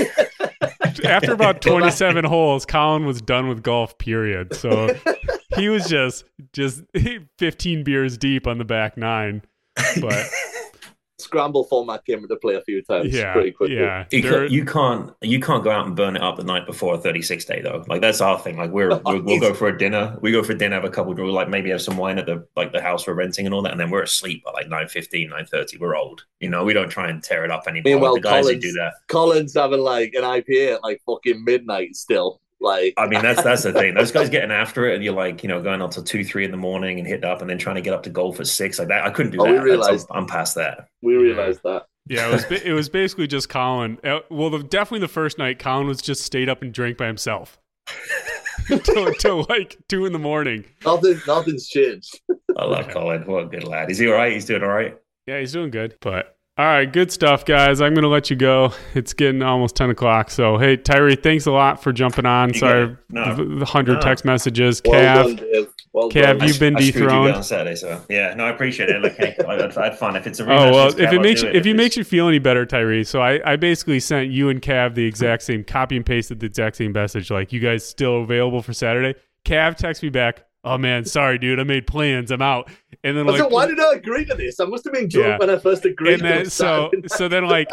after 1.03 1.33
about 1.33 1.61
twenty 1.61 1.89
seven 1.89 2.23
holes, 2.25 2.63
Colin 2.65 3.05
was 3.05 3.21
done 3.21 3.47
with 3.47 3.63
golf, 3.63 3.97
period. 3.97 4.53
So 4.55 4.95
he 5.57 5.67
was 5.67 5.87
just 5.87 6.25
just 6.53 6.83
fifteen 7.39 7.83
beers 7.83 8.17
deep 8.19 8.45
on 8.45 8.59
the 8.59 8.65
back 8.65 8.97
nine. 8.97 9.41
But 9.99 10.27
scramble 11.23 11.63
format 11.63 12.05
came 12.05 12.19
into 12.19 12.35
play 12.35 12.55
a 12.55 12.61
few 12.61 12.81
times. 12.83 13.13
yeah, 13.13 13.33
pretty 13.33 13.51
quickly. 13.51 13.77
yeah. 13.77 14.05
You, 14.11 14.21
can't, 14.21 14.51
you 14.51 14.65
can't 14.65 15.11
you 15.21 15.39
can't 15.39 15.63
go 15.63 15.71
out 15.71 15.87
and 15.87 15.95
burn 15.95 16.15
it 16.15 16.21
up 16.21 16.37
the 16.37 16.43
night 16.43 16.65
before 16.65 16.95
a 16.95 16.97
36 16.97 17.45
day 17.45 17.61
though. 17.61 17.83
Like 17.87 18.01
that's 18.01 18.21
our 18.21 18.39
thing. 18.39 18.57
Like 18.57 18.71
we're, 18.71 18.89
we're 19.05 19.21
we'll 19.21 19.39
go 19.39 19.53
for 19.53 19.67
a 19.67 19.77
dinner. 19.77 20.17
We 20.21 20.31
go 20.31 20.43
for 20.43 20.53
dinner, 20.53 20.75
have 20.75 20.83
a 20.85 20.89
couple. 20.89 21.13
We'll 21.13 21.31
like 21.33 21.49
maybe 21.49 21.69
have 21.71 21.81
some 21.81 21.97
wine 21.97 22.17
at 22.19 22.25
the 22.25 22.45
like 22.55 22.71
the 22.71 22.81
house 22.81 23.07
we're 23.07 23.13
renting 23.15 23.45
and 23.45 23.53
all 23.55 23.61
that, 23.63 23.71
and 23.71 23.79
then 23.79 23.89
we're 23.89 24.03
asleep 24.03 24.43
by 24.43 24.51
like 24.51 24.67
9.15, 24.67 25.31
9.30. 25.31 25.79
We're 25.79 25.95
old. 25.95 26.25
You 26.39 26.49
know, 26.49 26.63
we 26.63 26.73
don't 26.73 26.89
try 26.89 27.09
and 27.09 27.23
tear 27.23 27.45
it 27.45 27.51
up 27.51 27.63
anymore. 27.67 27.83
Meanwhile, 27.85 28.13
Like 28.13 28.21
the 28.23 28.29
guys 28.29 28.45
who 28.45 28.51
Collins- 28.51 28.63
do 28.63 28.71
that. 28.73 28.93
Colin's 29.07 29.53
having 29.55 29.79
like 29.79 30.13
an 30.13 30.23
IPA 30.23 30.75
at 30.75 30.83
like 30.83 31.01
fucking 31.05 31.43
midnight 31.43 31.95
still. 31.95 32.41
Like 32.63 32.93
I 32.97 33.07
mean, 33.07 33.21
that's 33.21 33.43
that's 33.43 33.61
the 33.63 33.73
thing. 33.73 33.93
Those 33.93 34.11
guys 34.11 34.29
getting 34.31 34.49
after 34.51 34.87
it, 34.87 34.95
and 34.95 35.03
you're 35.03 35.13
like, 35.13 35.43
you 35.43 35.49
know, 35.49 35.61
going 35.61 35.81
up 35.81 35.91
till 35.91 36.03
two, 36.03 36.23
three 36.23 36.45
in 36.45 36.51
the 36.51 36.57
morning 36.57 36.97
and 36.97 37.07
hitting 37.07 37.25
up, 37.29 37.41
and 37.41 37.49
then 37.49 37.57
trying 37.57 37.75
to 37.75 37.81
get 37.81 37.93
up 37.93 38.03
to 38.03 38.09
golf 38.09 38.39
at 38.39 38.47
six 38.47 38.79
like 38.79 38.87
that. 38.87 39.03
I 39.05 39.09
couldn't 39.11 39.33
do 39.33 39.39
Oh, 39.41 39.43
that. 39.43 39.49
That's- 39.51 39.63
realized- 39.65 40.07
I'm, 40.09 40.19
I'm 40.23 40.25
past 40.27 40.55
that. 40.55 40.87
we 41.01 41.15
realized 41.15 41.59
that. 41.63 41.85
Yeah, 42.07 42.27
it 42.29 42.31
was 42.31 42.45
it 42.51 42.73
was 42.73 42.89
basically 43.01 43.27
just 43.27 43.49
Colin. 43.49 43.97
Uh, 44.03 44.19
Well, 44.31 44.49
the, 44.49 44.63
definitely 44.63 44.99
the 45.05 45.07
first 45.13 45.37
night, 45.37 45.59
Colin 45.59 45.87
was 45.87 46.01
just 46.01 46.21
stayed 46.23 46.49
up 46.49 46.61
and 46.61 46.73
drank 46.73 46.97
by 46.97 47.07
himself 47.07 47.59
till, 48.83 49.13
till 49.13 49.45
like 49.49 49.77
two 49.89 50.05
in 50.05 50.13
the 50.13 50.19
morning. 50.19 50.65
Nothing 50.85 51.19
nothing's 51.27 51.67
changed. 51.67 52.19
I 52.57 52.65
love 52.65 52.87
Colin. 52.89 53.25
What 53.25 53.43
a 53.43 53.47
good 53.47 53.63
lad. 53.65 53.89
Is 53.91 53.97
he 53.97 54.07
all 54.07 54.13
right? 54.15 54.31
He's 54.33 54.45
doing 54.45 54.63
all 54.63 54.69
right. 54.69 54.97
Yeah, 55.27 55.39
he's 55.39 55.53
doing 55.53 55.71
good. 55.71 55.95
But 56.01 56.32
all 56.55 56.65
right, 56.65 56.91
good 56.91 57.11
stuff, 57.11 57.45
guys. 57.45 57.81
I'm 57.81 57.95
gonna 57.95 58.07
let 58.07 58.29
you 58.29 58.35
go. 58.35 58.73
It's 58.93 59.13
getting 59.13 59.41
almost 59.41 59.75
ten 59.75 59.89
o'clock. 59.89 60.29
So 60.29 60.57
hey, 60.59 60.77
Tyree, 60.77 61.15
thanks 61.15 61.47
a 61.47 61.51
lot 61.51 61.81
for 61.81 61.91
jumping 61.91 62.27
on. 62.27 62.53
You 62.53 62.59
Sorry. 62.59 62.97
No. 63.09 63.35
the, 63.35 63.43
the 63.43 63.65
hundred 63.65 63.95
No. 63.95 63.99
text 64.01 64.23
messages. 64.23 64.79
Well 64.85 65.25
Cav, 65.25 65.37
done, 65.37 65.67
Well 65.93 66.09
Cav, 66.11 66.37
done. 66.39 66.47
You've 66.47 66.59
been 66.59 66.75
I 66.75 66.79
dethroned. 66.79 67.35
on 67.35 67.43
Saturday, 67.43 67.75
so 67.75 67.99
yeah, 68.07 68.35
no, 68.35 68.45
I 68.45 68.49
appreciate 68.51 68.89
it. 68.89 69.01
Like, 69.01 69.15
hey, 69.17 69.35
I, 69.47 69.53
I 69.55 69.83
had 69.85 69.97
fun. 69.97 70.15
If 70.15 70.27
it's 70.27 70.39
a 70.39 70.43
Oh 70.43 70.71
well, 70.71 70.87
if 70.89 70.95
Cav, 70.97 71.13
it 71.13 71.21
makes 71.21 71.41
you, 71.41 71.49
if 71.49 71.65
it 71.65 71.73
makes 71.73 71.97
you 71.97 72.03
feel 72.03 72.27
any 72.27 72.37
better, 72.39 72.65
Tyree. 72.67 73.03
So 73.03 73.19
I, 73.21 73.53
I 73.53 73.55
basically 73.55 73.99
sent 73.99 74.29
you 74.29 74.49
and 74.49 74.61
Cav 74.61 74.93
the 74.93 75.05
exact 75.05 75.41
same 75.43 75.63
copy 75.63 75.95
and 75.97 76.05
pasted 76.05 76.39
the 76.39 76.45
exact 76.45 76.75
same 76.75 76.91
message. 76.91 77.31
Like 77.31 77.51
you 77.51 77.59
guys 77.61 77.83
still 77.83 78.21
available 78.21 78.61
for 78.61 78.73
Saturday? 78.73 79.17
Cav 79.45 79.75
texts 79.75 80.03
me 80.03 80.09
back. 80.09 80.45
Oh 80.65 80.77
man, 80.77 81.03
sorry, 81.05 81.37
dude. 81.37 81.59
I 81.59 81.63
made 81.63 81.87
plans. 81.87 82.31
I'm 82.31 82.41
out. 82.41 82.69
And 83.03 83.17
then 83.17 83.27
I 83.27 83.31
like, 83.31 83.41
said, 83.41 83.51
why 83.51 83.67
did 83.67 83.79
I 83.79 83.95
agree 83.95 84.23
to 84.25 84.33
this? 84.35 84.59
I 84.61 84.65
must 84.65 84.85
have 84.85 84.93
been 84.93 85.09
drunk 85.09 85.27
Yeah. 85.27 85.37
when 85.37 85.49
I 85.49 85.57
first 85.57 85.83
agreed 85.85 86.13
and 86.13 86.21
then 86.23 86.41
it. 86.43 86.51
so 86.51 86.89
so 87.07 87.27
then 87.27 87.47
like 87.47 87.69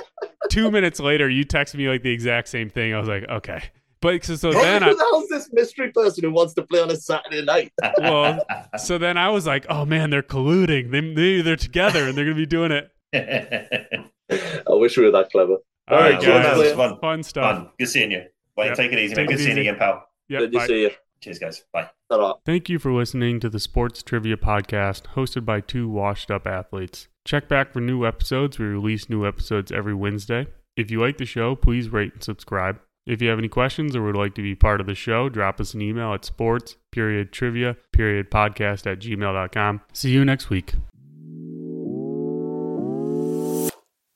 two 0.50 0.70
minutes 0.72 0.98
later, 0.98 1.28
you 1.28 1.44
text 1.44 1.74
me 1.76 1.88
like 1.88 2.02
the 2.02 2.10
exact 2.10 2.48
same 2.48 2.68
thing. 2.68 2.92
I 2.92 2.98
was 2.98 3.08
like, 3.08 3.28
okay. 3.28 3.62
But 4.02 4.24
so, 4.24 4.34
so 4.34 4.50
then 4.52 4.82
Who 4.82 4.88
I 4.90 4.94
the 4.94 4.98
hell's 4.98 5.28
this 5.28 5.50
mystery 5.52 5.92
person 5.92 6.24
who 6.24 6.30
wants 6.32 6.54
to 6.54 6.62
play 6.62 6.80
on 6.80 6.90
a 6.90 6.96
Saturday 6.96 7.42
night? 7.44 7.70
well, 7.98 8.40
so 8.78 8.96
then 8.98 9.18
I 9.18 9.28
was 9.28 9.46
like, 9.46 9.66
oh 9.68 9.84
man, 9.84 10.08
they're 10.10 10.22
colluding. 10.22 10.90
They 10.90 11.00
they 11.14 11.42
they're 11.42 11.54
together 11.56 12.08
and 12.08 12.16
they're 12.18 12.24
gonna 12.24 12.34
be 12.34 12.46
doing 12.46 12.72
it. 12.72 12.90
I 13.12 14.72
wish 14.74 14.96
we 14.96 15.04
were 15.04 15.10
that 15.12 15.30
clever. 15.30 15.56
All 15.88 15.96
All 15.96 15.98
right, 16.00 16.14
right, 16.14 16.22
Well, 16.26 16.42
guys. 16.42 16.46
that 16.46 16.56
was 16.58 16.72
fun. 16.72 16.98
Fun 17.00 17.22
stuff. 17.22 17.56
Fun. 17.56 17.68
Good 17.78 17.88
seeing 17.88 18.10
you. 18.10 18.24
Wait, 18.56 18.66
Yep. 18.68 18.76
take 18.76 18.92
it 18.92 18.98
easy, 18.98 19.14
Take 19.14 19.28
man. 19.28 19.36
Good 19.36 19.44
seeing 19.44 19.56
you 19.56 19.62
again, 19.62 19.76
pal. 19.76 20.08
Yep, 20.28 20.40
Good 20.40 20.52
to 20.52 20.66
see 20.66 20.82
you. 20.82 20.90
Cheers, 21.22 21.38
guys. 21.38 21.64
Bye. 21.72 21.90
Thank 22.44 22.68
you 22.68 22.78
for 22.78 22.92
listening 22.92 23.40
to 23.40 23.48
the 23.48 23.60
Sports 23.60 24.02
Trivia 24.02 24.36
Podcast 24.36 25.02
hosted 25.14 25.44
by 25.44 25.60
two 25.60 25.88
washed 25.88 26.30
up 26.30 26.46
athletes. 26.46 27.08
Check 27.24 27.48
back 27.48 27.72
for 27.72 27.80
new 27.80 28.06
episodes. 28.06 28.58
We 28.58 28.66
release 28.66 29.08
new 29.08 29.26
episodes 29.26 29.70
every 29.70 29.94
Wednesday. 29.94 30.48
If 30.76 30.90
you 30.90 31.00
like 31.00 31.18
the 31.18 31.26
show, 31.26 31.54
please 31.54 31.90
rate 31.90 32.14
and 32.14 32.22
subscribe. 32.22 32.80
If 33.06 33.20
you 33.20 33.28
have 33.28 33.38
any 33.38 33.48
questions 33.48 33.96
or 33.96 34.02
would 34.02 34.16
like 34.16 34.34
to 34.36 34.42
be 34.42 34.54
part 34.54 34.80
of 34.80 34.86
the 34.86 34.94
show, 34.94 35.28
drop 35.28 35.60
us 35.60 35.74
an 35.74 35.82
email 35.82 36.14
at 36.14 36.24
sports 36.24 36.76
period 36.92 37.32
trivia 37.32 37.76
period 37.92 38.30
podcast 38.30 38.90
at 38.90 39.00
gmail.com. 39.00 39.80
See 39.92 40.10
you 40.10 40.24
next 40.24 40.50
week. 40.50 40.74